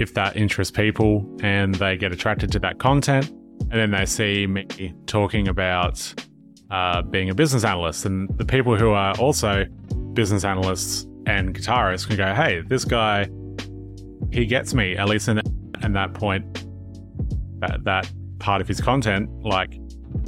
If 0.01 0.15
that 0.15 0.35
interests 0.35 0.71
people 0.71 1.31
and 1.43 1.75
they 1.75 1.97
get 1.99 2.11
attracted 2.11 2.51
to 2.53 2.59
that 2.61 2.79
content, 2.79 3.31
and 3.71 3.73
then 3.73 3.91
they 3.91 4.07
see 4.07 4.47
me 4.47 4.67
talking 5.05 5.47
about 5.47 6.15
uh, 6.71 7.03
being 7.03 7.29
a 7.29 7.35
business 7.35 7.65
analyst. 7.65 8.07
And 8.07 8.29
the 8.39 8.45
people 8.45 8.77
who 8.77 8.91
are 8.91 9.15
also 9.19 9.67
business 10.15 10.43
analysts 10.45 11.07
and 11.27 11.55
guitarists 11.55 12.07
can 12.07 12.17
go, 12.17 12.35
hey, 12.35 12.63
this 12.67 12.87
guy, 12.87 13.29
he 14.33 14.47
gets 14.47 14.73
me, 14.73 14.97
at 14.97 15.09
least 15.09 15.29
in, 15.29 15.43
in 15.83 15.93
that 15.93 16.15
point, 16.15 16.67
that, 17.61 17.85
that 17.85 18.11
part 18.39 18.63
of 18.63 18.69
his 18.69 18.81
content. 18.81 19.29
Like, 19.43 19.79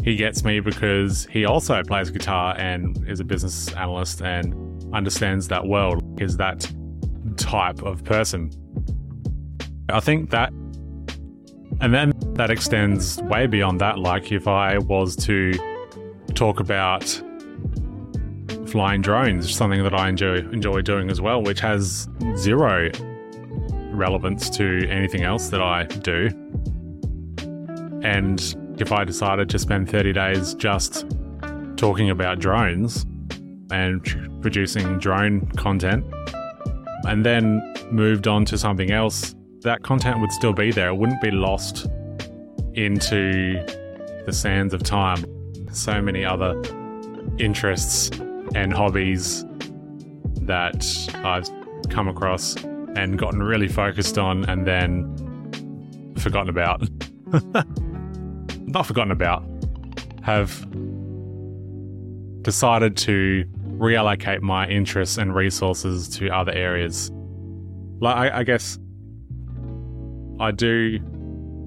he 0.04 0.16
gets 0.16 0.44
me 0.44 0.60
because 0.60 1.26
he 1.30 1.46
also 1.46 1.82
plays 1.82 2.10
guitar 2.10 2.54
and 2.58 3.08
is 3.08 3.20
a 3.20 3.24
business 3.24 3.72
analyst 3.72 4.20
and 4.20 4.54
understands 4.92 5.48
that 5.48 5.66
world, 5.66 6.20
is 6.20 6.36
that 6.36 6.70
type 7.38 7.82
of 7.82 8.04
person. 8.04 8.50
I 9.92 10.00
think 10.00 10.30
that, 10.30 10.50
and 11.80 11.92
then 11.92 12.12
that 12.34 12.50
extends 12.50 13.20
way 13.22 13.46
beyond 13.46 13.80
that. 13.80 13.98
Like 13.98 14.32
if 14.32 14.48
I 14.48 14.78
was 14.78 15.14
to 15.16 15.52
talk 16.34 16.60
about 16.60 17.04
flying 18.66 19.02
drones, 19.02 19.54
something 19.54 19.82
that 19.82 19.94
I 19.94 20.08
enjoy 20.08 20.38
enjoy 20.38 20.80
doing 20.80 21.10
as 21.10 21.20
well, 21.20 21.42
which 21.42 21.60
has 21.60 22.08
zero 22.36 22.90
relevance 23.90 24.48
to 24.50 24.88
anything 24.88 25.22
else 25.22 25.50
that 25.50 25.60
I 25.60 25.84
do. 25.84 26.30
And 28.02 28.40
if 28.78 28.90
I 28.90 29.04
decided 29.04 29.50
to 29.50 29.58
spend 29.58 29.90
30 29.90 30.12
days 30.14 30.54
just 30.54 31.06
talking 31.76 32.08
about 32.10 32.38
drones 32.38 33.04
and 33.70 34.02
producing 34.40 34.98
drone 34.98 35.46
content, 35.52 36.04
and 37.04 37.26
then 37.26 37.60
moved 37.90 38.26
on 38.26 38.44
to 38.46 38.56
something 38.56 38.90
else, 38.90 39.34
that 39.62 39.82
content 39.82 40.20
would 40.20 40.32
still 40.32 40.52
be 40.52 40.70
there. 40.72 40.88
It 40.88 40.96
wouldn't 40.96 41.20
be 41.20 41.30
lost 41.30 41.86
into 42.74 43.64
the 44.26 44.32
sands 44.32 44.74
of 44.74 44.82
time. 44.82 45.24
So 45.72 46.02
many 46.02 46.24
other 46.24 46.60
interests 47.38 48.10
and 48.54 48.72
hobbies 48.72 49.44
that 50.42 50.84
I've 51.24 51.48
come 51.90 52.08
across 52.08 52.56
and 52.96 53.18
gotten 53.18 53.42
really 53.42 53.68
focused 53.68 54.18
on 54.18 54.44
and 54.48 54.66
then 54.66 56.12
forgotten 56.18 56.48
about. 56.48 56.82
Not 58.66 58.86
forgotten 58.86 59.12
about, 59.12 59.44
have 60.22 60.66
decided 62.42 62.96
to 62.98 63.44
reallocate 63.76 64.40
my 64.40 64.68
interests 64.68 65.18
and 65.18 65.34
resources 65.34 66.08
to 66.08 66.28
other 66.30 66.52
areas. 66.52 67.10
Like, 68.00 68.16
I, 68.16 68.38
I 68.40 68.44
guess 68.44 68.78
I 70.42 70.50
do 70.50 70.98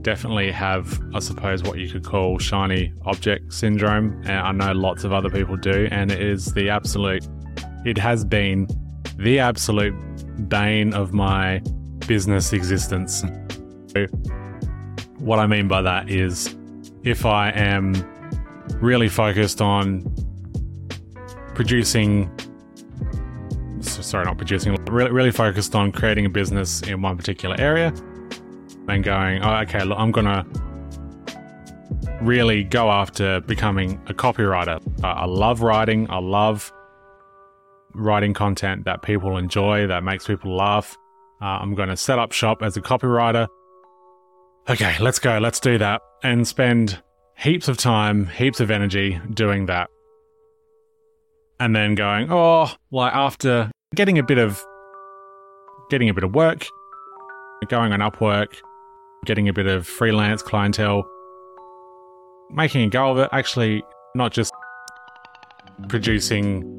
definitely 0.01 0.51
have, 0.51 1.01
I 1.13 1.20
suppose, 1.20 1.63
what 1.63 1.79
you 1.79 1.89
could 1.89 2.03
call 2.03 2.38
shiny 2.39 2.94
object 3.05 3.53
syndrome. 3.53 4.22
And 4.25 4.32
I 4.32 4.51
know 4.51 4.74
lots 4.74 5.05
of 5.05 5.13
other 5.13 5.29
people 5.29 5.55
do. 5.55 5.88
And 5.91 6.12
it 6.12 6.22
is 6.22 6.53
the 6.53 6.70
absolute, 6.70 7.25
it 7.86 7.98
has 7.98 8.25
been 8.25 8.67
the 9.17 9.39
absolute 9.39 9.96
bane 10.50 10.94
of 10.94 11.13
my 11.13 11.62
business 12.05 12.51
existence. 12.51 13.24
So 13.88 14.08
what 15.20 15.39
I 15.39 15.48
mean 15.48 15.70
by 15.70 15.82
that 15.82 16.10
is 16.10 16.53
if 17.03 17.25
I 17.25 17.51
am 17.51 17.94
really 18.82 19.08
focused 19.08 19.62
on 19.62 20.03
producing 21.53 22.29
sorry 23.79 24.25
not 24.25 24.38
producing 24.38 24.75
really, 24.86 25.12
really 25.12 25.32
focused 25.32 25.74
on 25.74 25.91
creating 25.91 26.25
a 26.25 26.29
business 26.29 26.82
in 26.82 27.01
one 27.01 27.15
particular 27.15 27.55
area 27.58 27.94
and 28.88 29.04
going 29.04 29.42
oh 29.44 29.56
okay 29.58 29.84
look 29.84 29.98
i'm 29.98 30.12
gonna 30.12 30.46
really 32.22 32.63
go 32.63 32.89
after 32.89 33.42
becoming 33.42 34.01
a 34.08 34.13
copywriter. 34.13 34.82
Uh, 35.04 35.08
i 35.08 35.25
love 35.25 35.62
writing. 35.62 36.10
I 36.10 36.20
love 36.20 36.72
writing 37.94 38.34
content 38.34 38.86
that 38.86 39.01
people 39.01 39.38
enjoy 39.38 39.88
that 39.88 40.04
makes 40.04 40.27
people 40.27 40.56
laugh. 40.56 40.98
Uh, 41.42 41.60
i'm 41.62 41.75
going 41.75 41.89
to 41.89 41.98
set 41.98 42.18
up 42.18 42.32
shop 42.32 42.62
as 42.62 42.77
a 42.77 42.82
copywriter. 42.82 43.48
Okay 44.70 44.96
let's 45.00 45.20
go. 45.20 45.38
Let's 45.38 45.60
do 45.60 45.77
that 45.77 46.01
and 46.24 46.48
spend 46.48 47.01
heaps 47.38 47.67
of 47.67 47.78
time 47.78 48.28
heaps 48.28 48.60
of 48.60 48.71
energy 48.71 49.19
doing 49.34 49.65
that. 49.67 49.89
And 51.60 51.74
then 51.74 51.95
going, 51.95 52.28
oh, 52.32 52.69
like 52.91 53.13
after 53.13 53.71
getting 53.93 54.17
a 54.17 54.24
bit 54.24 54.38
of 54.38 54.63
getting 55.89 56.10
a 56.10 56.13
bit 56.13 56.24
of 56.24 56.34
work, 56.34 56.67
going 57.69 57.93
on 57.93 58.00
Upwork, 58.00 58.58
getting 59.26 59.50
a 59.50 59.54
bit 59.54 59.68
of 59.68 59.88
freelance 59.88 60.42
clientele, 60.42 61.04
making 62.52 62.84
a 62.84 62.90
go 62.90 63.12
of 63.12 63.18
it, 63.18 63.30
actually 63.32 63.84
not 64.16 64.32
just 64.32 64.54
producing 65.90 66.78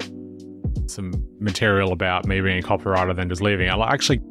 some 0.87 1.13
material 1.39 1.91
about 1.91 2.25
me 2.25 2.41
being 2.41 2.63
a 2.63 2.67
copywriter, 2.67 3.15
then 3.15 3.29
just 3.29 3.41
leaving 3.41 3.67
it, 3.67 3.75
like 3.75 3.93
actually 3.93 4.21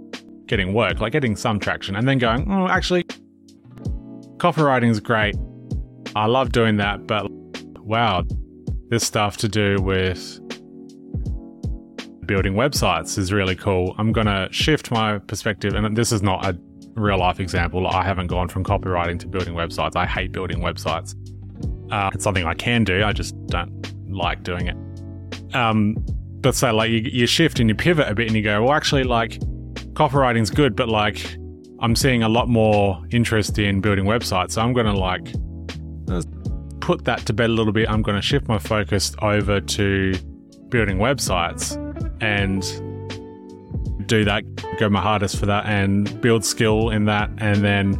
getting 0.46 0.72
work, 0.72 1.00
like 1.00 1.12
getting 1.12 1.36
some 1.36 1.58
traction, 1.58 1.94
and 1.96 2.08
then 2.08 2.18
going, 2.18 2.50
oh, 2.50 2.66
actually, 2.68 3.04
copywriting 4.38 4.90
is 4.90 5.00
great. 5.00 5.36
I 6.14 6.26
love 6.26 6.52
doing 6.52 6.76
that, 6.78 7.06
but 7.06 7.30
wow, 7.80 8.24
this 8.88 9.04
stuff 9.04 9.36
to 9.38 9.48
do 9.48 9.76
with 9.80 10.40
building 12.26 12.54
websites 12.54 13.18
is 13.18 13.32
really 13.32 13.54
cool. 13.54 13.94
I'm 13.98 14.12
going 14.12 14.26
to 14.26 14.48
shift 14.50 14.90
my 14.90 15.18
perspective, 15.18 15.74
and 15.74 15.96
this 15.96 16.10
is 16.10 16.22
not 16.22 16.44
a 16.44 16.58
real 16.96 17.18
life 17.18 17.40
example. 17.40 17.86
I 17.86 18.04
haven't 18.04 18.28
gone 18.28 18.48
from 18.48 18.64
copywriting 18.64 19.18
to 19.20 19.28
building 19.28 19.54
websites. 19.54 19.96
I 19.96 20.06
hate 20.06 20.32
building 20.32 20.60
websites. 20.60 21.14
Uh, 21.92 22.10
it's 22.12 22.24
something 22.24 22.44
I 22.44 22.54
can 22.54 22.84
do, 22.84 23.04
I 23.04 23.12
just 23.12 23.34
don't 23.46 23.70
like 24.10 24.42
doing 24.42 24.66
it. 24.66 25.54
Um, 25.54 25.96
but 26.40 26.54
so, 26.54 26.74
like, 26.74 26.90
you, 26.90 26.98
you 26.98 27.26
shift 27.26 27.60
and 27.60 27.68
you 27.68 27.74
pivot 27.74 28.08
a 28.08 28.14
bit 28.14 28.26
and 28.26 28.36
you 28.36 28.42
go, 28.42 28.64
well, 28.64 28.72
actually, 28.72 29.04
like, 29.04 29.38
copywriting's 29.92 30.50
good, 30.50 30.76
but 30.76 30.88
like, 30.88 31.36
I'm 31.80 31.94
seeing 31.94 32.22
a 32.22 32.28
lot 32.28 32.48
more 32.48 33.02
interest 33.10 33.58
in 33.58 33.80
building 33.80 34.04
websites. 34.04 34.52
So 34.52 34.62
I'm 34.62 34.72
going 34.72 34.86
to 34.86 34.96
like 34.96 35.32
put 36.80 37.04
that 37.04 37.26
to 37.26 37.32
bed 37.32 37.50
a 37.50 37.52
little 37.52 37.72
bit. 37.72 37.88
I'm 37.88 38.02
going 38.02 38.16
to 38.16 38.22
shift 38.22 38.48
my 38.48 38.58
focus 38.58 39.14
over 39.20 39.60
to 39.60 40.14
building 40.68 40.98
websites 40.98 41.76
and 42.22 42.62
do 44.06 44.24
that, 44.24 44.42
go 44.78 44.88
my 44.88 45.00
hardest 45.00 45.38
for 45.38 45.46
that 45.46 45.66
and 45.66 46.20
build 46.20 46.44
skill 46.44 46.90
in 46.90 47.04
that. 47.06 47.30
And 47.38 47.64
then 47.64 47.94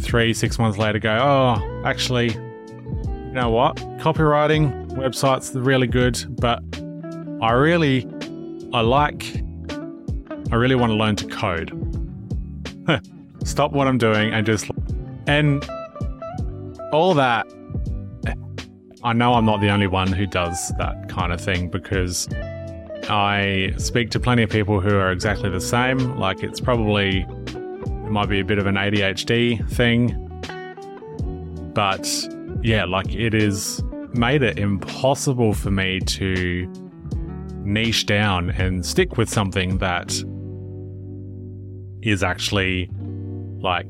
three, 0.00 0.34
six 0.34 0.58
months 0.58 0.78
later, 0.78 0.98
go, 0.98 1.10
oh, 1.10 1.82
actually, 1.84 2.32
you 2.32 3.32
know 3.32 3.50
what? 3.50 3.76
Copywriting, 3.98 4.88
websites, 4.92 5.54
are 5.54 5.60
really 5.60 5.86
good, 5.86 6.24
but 6.40 6.62
I 7.42 7.52
really, 7.52 8.06
I 8.72 8.80
like, 8.80 9.42
I 10.52 10.56
really 10.56 10.74
want 10.74 10.90
to 10.90 10.96
learn 10.96 11.16
to 11.16 11.26
code. 11.26 11.72
Stop 13.44 13.72
what 13.72 13.86
I'm 13.86 13.98
doing 13.98 14.32
and 14.32 14.46
just, 14.46 14.70
and 15.26 15.68
all 16.92 17.14
that, 17.14 17.46
I 19.02 19.12
know 19.12 19.34
I'm 19.34 19.44
not 19.44 19.60
the 19.60 19.70
only 19.70 19.86
one 19.86 20.12
who 20.12 20.26
does 20.26 20.72
that 20.78 21.08
kind 21.08 21.32
of 21.32 21.40
thing 21.40 21.68
because 21.68 22.28
I 23.08 23.74
speak 23.78 24.10
to 24.10 24.20
plenty 24.20 24.42
of 24.42 24.50
people 24.50 24.80
who 24.80 24.96
are 24.96 25.12
exactly 25.12 25.50
the 25.50 25.60
same. 25.60 26.18
Like 26.18 26.42
it's 26.42 26.60
probably, 26.60 27.26
it 27.46 28.10
might 28.10 28.28
be 28.28 28.40
a 28.40 28.44
bit 28.44 28.58
of 28.58 28.66
an 28.66 28.74
ADHD 28.74 29.68
thing. 29.70 30.22
But 31.74 32.08
yeah, 32.62 32.84
like 32.84 33.14
it 33.14 33.34
is 33.34 33.82
made 34.14 34.42
it 34.42 34.58
impossible 34.58 35.52
for 35.52 35.70
me 35.70 36.00
to 36.00 36.72
niche 37.64 38.06
down 38.06 38.50
and 38.50 38.84
stick 38.84 39.16
with 39.16 39.28
something 39.28 39.78
that 39.78 40.12
is 42.02 42.22
actually 42.22 42.90
like 43.60 43.86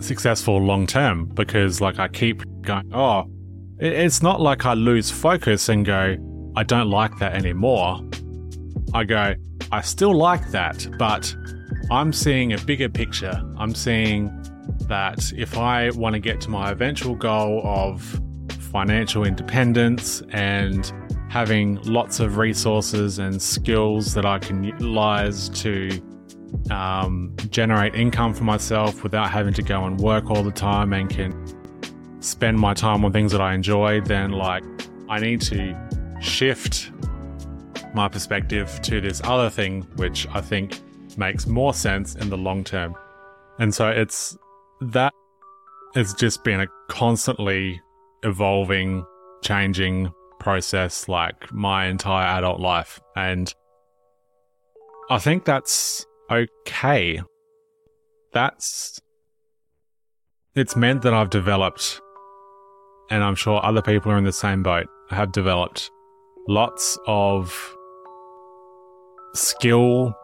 successful 0.00 0.58
long 0.58 0.86
term 0.86 1.26
because 1.26 1.80
like 1.80 1.98
I 1.98 2.08
keep 2.08 2.42
going, 2.62 2.92
oh, 2.92 3.24
it's 3.78 4.22
not 4.22 4.40
like 4.40 4.64
I 4.64 4.74
lose 4.74 5.10
focus 5.10 5.68
and 5.68 5.84
go, 5.84 6.16
I 6.56 6.62
don't 6.62 6.90
like 6.90 7.18
that 7.18 7.34
anymore. 7.34 8.00
I 8.94 9.04
go, 9.04 9.34
I 9.70 9.80
still 9.80 10.14
like 10.14 10.50
that, 10.50 10.86
but 10.98 11.34
I'm 11.90 12.12
seeing 12.12 12.52
a 12.52 12.58
bigger 12.58 12.88
picture. 12.88 13.42
I'm 13.56 13.74
seeing 13.74 14.30
that 14.88 15.32
if 15.36 15.56
I 15.56 15.90
want 15.90 16.14
to 16.14 16.20
get 16.20 16.40
to 16.42 16.50
my 16.50 16.70
eventual 16.70 17.14
goal 17.14 17.62
of 17.64 18.20
financial 18.70 19.24
independence 19.24 20.22
and 20.30 20.92
having 21.30 21.76
lots 21.82 22.20
of 22.20 22.36
resources 22.36 23.18
and 23.18 23.40
skills 23.40 24.14
that 24.14 24.26
I 24.26 24.38
can 24.38 24.62
utilize 24.62 25.48
to 25.60 25.90
um, 26.70 27.34
generate 27.50 27.94
income 27.94 28.34
for 28.34 28.44
myself 28.44 29.02
without 29.02 29.30
having 29.30 29.54
to 29.54 29.62
go 29.62 29.84
and 29.84 29.98
work 29.98 30.30
all 30.30 30.42
the 30.42 30.52
time 30.52 30.92
and 30.92 31.08
can 31.08 31.32
spend 32.20 32.58
my 32.58 32.74
time 32.74 33.04
on 33.04 33.12
things 33.12 33.32
that 33.32 33.40
I 33.40 33.54
enjoy, 33.54 34.00
then 34.02 34.32
like 34.32 34.64
I 35.08 35.18
need 35.18 35.40
to 35.42 35.76
shift 36.20 36.91
my 37.94 38.08
perspective 38.08 38.80
to 38.82 39.00
this 39.00 39.20
other 39.24 39.50
thing, 39.50 39.82
which 39.96 40.26
I 40.28 40.40
think 40.40 40.80
makes 41.16 41.46
more 41.46 41.74
sense 41.74 42.14
in 42.14 42.30
the 42.30 42.38
long 42.38 42.64
term. 42.64 42.94
And 43.58 43.74
so 43.74 43.88
it's 43.88 44.36
that 44.80 45.12
it's 45.94 46.14
just 46.14 46.42
been 46.42 46.60
a 46.60 46.66
constantly 46.88 47.80
evolving, 48.22 49.04
changing 49.42 50.10
process 50.40 51.08
like 51.08 51.52
my 51.52 51.86
entire 51.86 52.38
adult 52.38 52.60
life. 52.60 53.00
And 53.14 53.52
I 55.10 55.18
think 55.18 55.44
that's 55.44 56.06
okay. 56.30 57.20
That's. 58.32 59.00
It's 60.54 60.76
meant 60.76 61.02
that 61.02 61.14
I've 61.14 61.30
developed, 61.30 62.00
and 63.10 63.24
I'm 63.24 63.34
sure 63.34 63.64
other 63.64 63.80
people 63.80 64.12
are 64.12 64.18
in 64.18 64.24
the 64.24 64.32
same 64.32 64.62
boat, 64.62 64.86
have 65.10 65.32
developed 65.32 65.90
lots 66.48 66.98
of 67.06 67.76
skill 69.34 70.14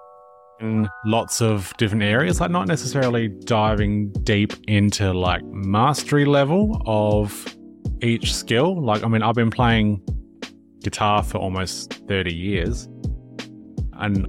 in 0.60 0.88
lots 1.04 1.40
of 1.40 1.72
different 1.76 2.02
areas, 2.02 2.40
like 2.40 2.50
not 2.50 2.66
necessarily 2.66 3.28
diving 3.28 4.12
deep 4.24 4.52
into 4.66 5.12
like 5.12 5.44
mastery 5.44 6.24
level 6.24 6.82
of 6.86 7.46
each 8.02 8.34
skill. 8.34 8.82
Like, 8.82 9.04
I 9.04 9.08
mean, 9.08 9.22
I've 9.22 9.34
been 9.34 9.50
playing 9.50 10.02
guitar 10.82 11.22
for 11.22 11.38
almost 11.38 11.94
30 12.08 12.34
years 12.34 12.88
and 13.94 14.26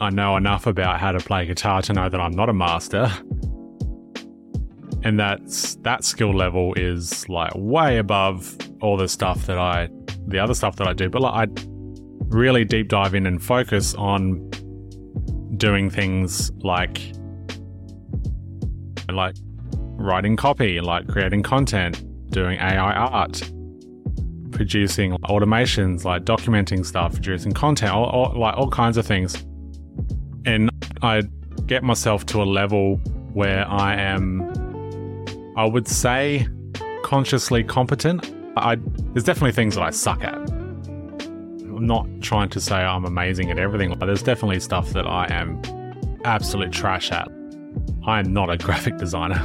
I 0.00 0.10
know 0.10 0.36
enough 0.36 0.66
about 0.66 0.98
how 0.98 1.12
to 1.12 1.20
play 1.20 1.46
guitar 1.46 1.80
to 1.82 1.92
know 1.92 2.08
that 2.08 2.20
I'm 2.20 2.32
not 2.32 2.48
a 2.48 2.52
master. 2.52 3.10
And 5.04 5.18
that's 5.18 5.76
that 5.76 6.04
skill 6.04 6.32
level 6.32 6.74
is 6.74 7.28
like 7.28 7.52
way 7.54 7.98
above 7.98 8.56
all 8.80 8.96
the 8.96 9.08
stuff 9.08 9.46
that 9.46 9.58
I 9.58 9.88
the 10.26 10.38
other 10.38 10.54
stuff 10.54 10.76
that 10.76 10.86
I 10.86 10.92
do. 10.92 11.08
But 11.08 11.22
like 11.22 11.48
I 11.48 11.62
really 12.32 12.64
deep 12.64 12.88
dive 12.88 13.14
in 13.14 13.26
and 13.26 13.42
focus 13.42 13.94
on 13.94 14.50
doing 15.56 15.90
things 15.90 16.50
like 16.62 17.00
like 19.10 19.36
writing 20.02 20.36
copy, 20.36 20.80
like 20.80 21.06
creating 21.06 21.42
content, 21.42 22.02
doing 22.30 22.58
AI 22.58 22.92
art, 22.92 23.42
producing 24.50 25.12
automations, 25.24 26.04
like 26.04 26.24
documenting 26.24 26.84
stuff, 26.84 27.12
producing 27.14 27.52
content, 27.52 27.92
all, 27.92 28.06
all, 28.06 28.40
like 28.40 28.56
all 28.56 28.70
kinds 28.70 28.96
of 28.96 29.06
things. 29.06 29.34
And 30.44 30.70
I 31.02 31.22
get 31.66 31.82
myself 31.82 32.26
to 32.26 32.42
a 32.42 32.44
level 32.44 32.96
where 33.32 33.68
I 33.68 33.94
am, 33.94 34.42
I 35.56 35.66
would 35.66 35.86
say, 35.86 36.46
consciously 37.02 37.62
competent. 37.62 38.32
I 38.56 38.76
there's 39.12 39.24
definitely 39.24 39.52
things 39.52 39.74
that 39.74 39.82
I 39.82 39.90
suck 39.90 40.24
at. 40.24 40.51
Not 41.82 42.06
trying 42.20 42.48
to 42.50 42.60
say 42.60 42.76
I'm 42.76 43.04
amazing 43.04 43.50
at 43.50 43.58
everything. 43.58 43.92
But 43.98 44.06
there's 44.06 44.22
definitely 44.22 44.60
stuff 44.60 44.90
that 44.90 45.06
I 45.06 45.26
am 45.30 45.60
absolute 46.24 46.70
trash 46.70 47.10
at. 47.10 47.28
I 48.06 48.20
am 48.20 48.32
not 48.32 48.50
a 48.50 48.56
graphic 48.66 48.98
designer. 48.98 49.40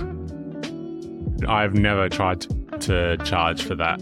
I've 1.47 1.73
never 1.73 2.09
tried 2.09 2.45
to 2.81 3.17
charge 3.23 3.63
for 3.63 3.75
that. 3.75 3.97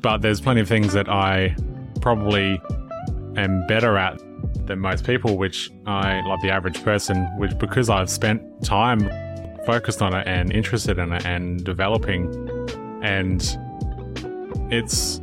But 0.00 0.18
there's 0.18 0.40
plenty 0.40 0.62
of 0.62 0.68
things 0.68 0.94
that 0.94 1.08
I 1.08 1.54
probably 2.00 2.60
am 3.36 3.66
better 3.66 3.98
at 3.98 4.18
than 4.66 4.78
most 4.78 5.04
people, 5.04 5.36
which 5.36 5.70
I, 5.86 6.20
like 6.26 6.40
the 6.40 6.50
average 6.50 6.82
person, 6.82 7.24
which 7.36 7.56
because 7.58 7.90
I've 7.90 8.10
spent 8.10 8.42
time 8.64 9.10
focused 9.66 10.00
on 10.02 10.14
it 10.14 10.26
and 10.26 10.50
interested 10.52 10.98
in 10.98 11.12
it 11.12 11.26
and 11.26 11.62
developing, 11.64 12.26
and 13.02 13.42
it's, 14.72 15.20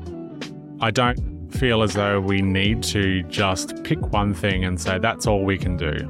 I 0.80 0.92
don't 0.92 1.31
feel 1.54 1.84
as 1.84 1.94
though 1.94 2.20
we 2.20 2.42
need 2.42 2.84
to 2.84 3.24
just 3.24 3.84
pick 3.84 4.00
one 4.12 4.34
thing 4.34 4.64
and 4.66 4.80
say 4.80 4.98
that's 5.00 5.28
all 5.28 5.44
we 5.44 5.58
can 5.58 5.78
do. 5.78 6.08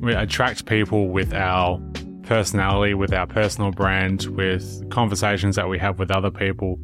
We 0.00 0.14
attract 0.14 0.66
people 0.66 1.08
with 1.08 1.32
our 1.32 1.80
personality, 2.22 2.94
with 2.94 3.12
our 3.12 3.26
personal 3.26 3.70
brand, 3.70 4.24
with 4.24 4.88
conversations 4.90 5.56
that 5.56 5.68
we 5.68 5.78
have 5.78 5.98
with 5.98 6.10
other 6.10 6.30
people, 6.30 6.78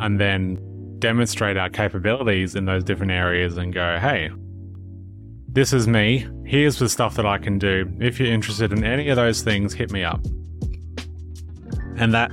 and 0.00 0.20
then 0.20 0.58
demonstrate 0.98 1.56
our 1.56 1.70
capabilities 1.70 2.54
in 2.54 2.64
those 2.64 2.84
different 2.84 3.12
areas 3.12 3.56
and 3.56 3.72
go, 3.72 3.98
hey, 3.98 4.30
this 5.48 5.72
is 5.72 5.88
me. 5.88 6.26
Here's 6.44 6.78
the 6.78 6.88
stuff 6.88 7.14
that 7.16 7.26
I 7.26 7.38
can 7.38 7.58
do. 7.58 7.90
If 8.00 8.20
you're 8.20 8.32
interested 8.32 8.72
in 8.72 8.84
any 8.84 9.08
of 9.08 9.16
those 9.16 9.42
things, 9.42 9.72
hit 9.72 9.90
me 9.92 10.04
up. 10.04 10.20
And 11.96 12.12
that 12.14 12.30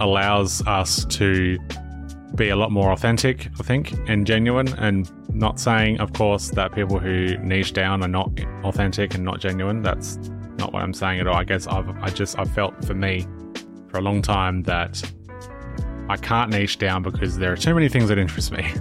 allows 0.00 0.66
us 0.66 1.04
to 1.06 1.58
be 2.36 2.50
a 2.50 2.56
lot 2.56 2.70
more 2.70 2.92
authentic, 2.92 3.48
I 3.58 3.62
think, 3.62 3.94
and 4.08 4.26
genuine, 4.26 4.68
and 4.78 5.10
not 5.34 5.58
saying, 5.58 6.00
of 6.00 6.12
course, 6.12 6.50
that 6.50 6.74
people 6.74 6.98
who 6.98 7.36
niche 7.38 7.72
down 7.72 8.02
are 8.02 8.08
not 8.08 8.30
authentic 8.64 9.14
and 9.14 9.24
not 9.24 9.40
genuine. 9.40 9.82
That's 9.82 10.18
not 10.58 10.72
what 10.72 10.82
I'm 10.82 10.94
saying 10.94 11.20
at 11.20 11.26
all. 11.26 11.36
I 11.36 11.44
guess 11.44 11.66
I've 11.66 11.88
I 12.02 12.08
just 12.10 12.38
I've 12.38 12.50
felt 12.50 12.84
for 12.84 12.94
me 12.94 13.26
for 13.88 13.98
a 13.98 14.00
long 14.00 14.22
time 14.22 14.62
that 14.64 15.02
I 16.08 16.16
can't 16.16 16.50
niche 16.50 16.78
down 16.78 17.02
because 17.02 17.36
there 17.38 17.52
are 17.52 17.56
too 17.56 17.74
many 17.74 17.88
things 17.88 18.08
that 18.08 18.18
interest 18.18 18.52
me, 18.52 18.72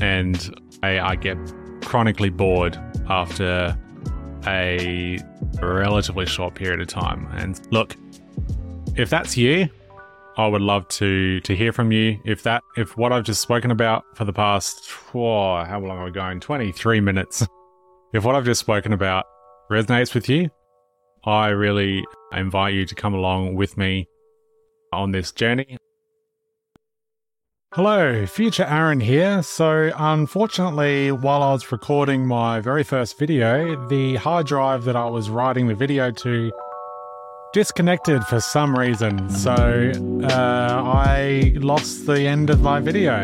and 0.00 0.54
I, 0.82 1.00
I 1.00 1.16
get 1.16 1.36
chronically 1.82 2.30
bored 2.30 2.78
after 3.08 3.76
a 4.46 5.18
relatively 5.62 6.26
short 6.26 6.54
period 6.54 6.80
of 6.80 6.88
time. 6.88 7.28
And 7.32 7.60
look, 7.70 7.96
if 8.96 9.10
that's 9.10 9.36
you, 9.36 9.68
I 10.36 10.48
would 10.48 10.62
love 10.62 10.88
to 10.88 11.40
to 11.40 11.54
hear 11.54 11.72
from 11.72 11.92
you. 11.92 12.20
If 12.24 12.42
that 12.42 12.62
if 12.76 12.96
what 12.96 13.12
I've 13.12 13.24
just 13.24 13.40
spoken 13.40 13.70
about 13.70 14.04
for 14.14 14.24
the 14.24 14.32
past 14.32 14.90
oh, 15.14 15.64
how 15.64 15.80
long 15.80 15.98
are 15.98 16.04
we 16.04 16.10
going? 16.10 16.40
Twenty 16.40 16.72
three 16.72 17.00
minutes. 17.00 17.46
If 18.12 18.24
what 18.24 18.34
I've 18.34 18.44
just 18.44 18.60
spoken 18.60 18.92
about 18.92 19.24
resonates 19.70 20.14
with 20.14 20.28
you, 20.28 20.50
I 21.24 21.48
really 21.48 22.04
invite 22.32 22.74
you 22.74 22.84
to 22.86 22.94
come 22.94 23.14
along 23.14 23.54
with 23.54 23.76
me 23.76 24.08
on 24.92 25.12
this 25.12 25.32
journey. 25.32 25.78
Hello, 27.72 28.24
future 28.26 28.62
Aaron 28.68 29.00
here. 29.00 29.42
So, 29.42 29.90
unfortunately, 29.96 31.10
while 31.10 31.42
I 31.42 31.50
was 31.50 31.72
recording 31.72 32.24
my 32.24 32.60
very 32.60 32.84
first 32.84 33.18
video, 33.18 33.88
the 33.88 34.14
hard 34.14 34.46
drive 34.46 34.84
that 34.84 34.94
I 34.94 35.06
was 35.06 35.28
writing 35.28 35.66
the 35.66 35.74
video 35.74 36.12
to 36.12 36.52
disconnected 37.54 38.24
for 38.24 38.40
some 38.40 38.76
reason. 38.76 39.30
So 39.30 39.92
uh, 40.24 40.82
I 40.84 41.52
lost 41.54 42.04
the 42.04 42.20
end 42.26 42.50
of 42.50 42.60
my 42.60 42.80
video. 42.80 43.22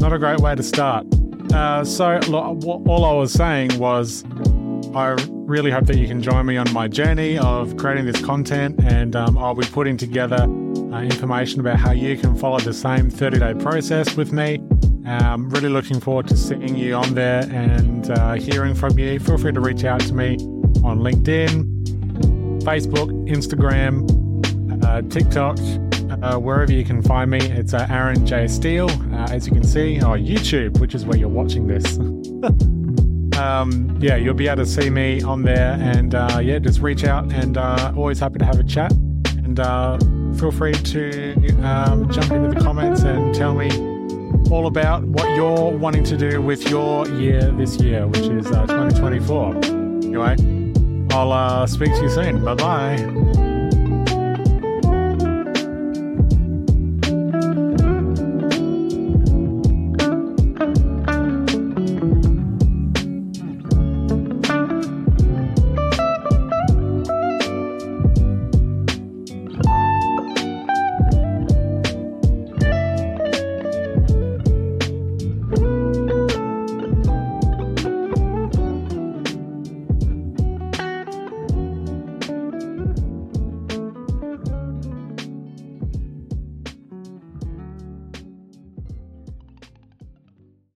Not 0.00 0.12
a 0.12 0.18
great 0.18 0.40
way 0.40 0.56
to 0.56 0.62
start. 0.62 1.06
Uh, 1.52 1.84
so 1.84 2.18
all 2.32 3.04
I 3.04 3.12
was 3.12 3.32
saying 3.32 3.78
was, 3.78 4.24
I 4.92 5.16
really 5.30 5.70
hope 5.70 5.86
that 5.86 5.96
you 5.96 6.08
can 6.08 6.20
join 6.20 6.46
me 6.46 6.56
on 6.56 6.70
my 6.72 6.88
journey 6.88 7.38
of 7.38 7.76
creating 7.76 8.06
this 8.06 8.20
content, 8.20 8.80
and 8.82 9.14
um, 9.14 9.38
I'll 9.38 9.54
be 9.54 9.66
putting 9.66 9.96
together 9.96 10.42
uh, 10.42 11.02
information 11.02 11.60
about 11.60 11.78
how 11.78 11.92
you 11.92 12.16
can 12.16 12.34
follow 12.36 12.58
the 12.58 12.74
same 12.74 13.08
30 13.08 13.38
day 13.38 13.54
process 13.54 14.16
with 14.16 14.32
me. 14.32 14.60
I'm 15.06 15.48
really 15.50 15.68
looking 15.68 16.00
forward 16.00 16.26
to 16.28 16.36
seeing 16.36 16.74
you 16.76 16.94
on 16.94 17.14
there 17.14 17.42
and 17.52 18.10
uh, 18.10 18.32
hearing 18.34 18.74
from 18.74 18.98
you. 18.98 19.20
Feel 19.20 19.38
free 19.38 19.52
to 19.52 19.60
reach 19.60 19.84
out 19.84 20.00
to 20.00 20.14
me 20.14 20.38
on 20.82 21.00
LinkedIn, 21.00 21.73
Facebook, 22.64 23.10
Instagram, 23.28 24.04
uh, 24.84 25.02
TikTok, 25.02 25.58
uh, 26.22 26.38
wherever 26.38 26.72
you 26.72 26.84
can 26.84 27.02
find 27.02 27.30
me. 27.30 27.38
It's 27.38 27.74
uh, 27.74 27.86
Aaron 27.90 28.24
J. 28.24 28.48
Steele, 28.48 28.90
uh, 29.12 29.28
as 29.30 29.46
you 29.46 29.52
can 29.52 29.64
see, 29.64 29.96
or 29.98 30.16
YouTube, 30.16 30.80
which 30.80 30.94
is 30.94 31.04
where 31.04 31.18
you're 31.18 31.28
watching 31.28 31.66
this. 31.66 31.98
um, 33.38 33.98
yeah, 34.00 34.16
you'll 34.16 34.32
be 34.32 34.48
able 34.48 34.64
to 34.64 34.66
see 34.66 34.88
me 34.88 35.20
on 35.22 35.42
there, 35.42 35.78
and 35.78 36.14
uh, 36.14 36.40
yeah, 36.42 36.58
just 36.58 36.80
reach 36.80 37.04
out, 37.04 37.30
and 37.32 37.58
uh, 37.58 37.92
always 37.96 38.18
happy 38.18 38.38
to 38.38 38.46
have 38.46 38.58
a 38.58 38.64
chat. 38.64 38.92
And 38.92 39.58
feel 40.40 40.50
free 40.50 40.72
to 40.72 41.34
um, 41.62 42.10
jump 42.10 42.32
into 42.32 42.48
the 42.48 42.60
comments 42.60 43.02
and 43.02 43.34
tell 43.34 43.54
me 43.54 43.68
all 44.50 44.66
about 44.66 45.04
what 45.04 45.36
you're 45.36 45.70
wanting 45.70 46.04
to 46.04 46.16
do 46.16 46.40
with 46.40 46.68
your 46.70 47.06
year 47.08 47.52
this 47.52 47.76
year, 47.76 48.06
which 48.06 48.20
is 48.20 48.46
2024. 48.46 49.56
Anyway. 50.06 50.53
I'll 51.14 51.32
uh, 51.32 51.66
speak 51.68 51.94
to 51.94 52.02
you 52.02 52.10
soon. 52.10 52.44
Bye 52.44 52.54
bye. 52.54 53.33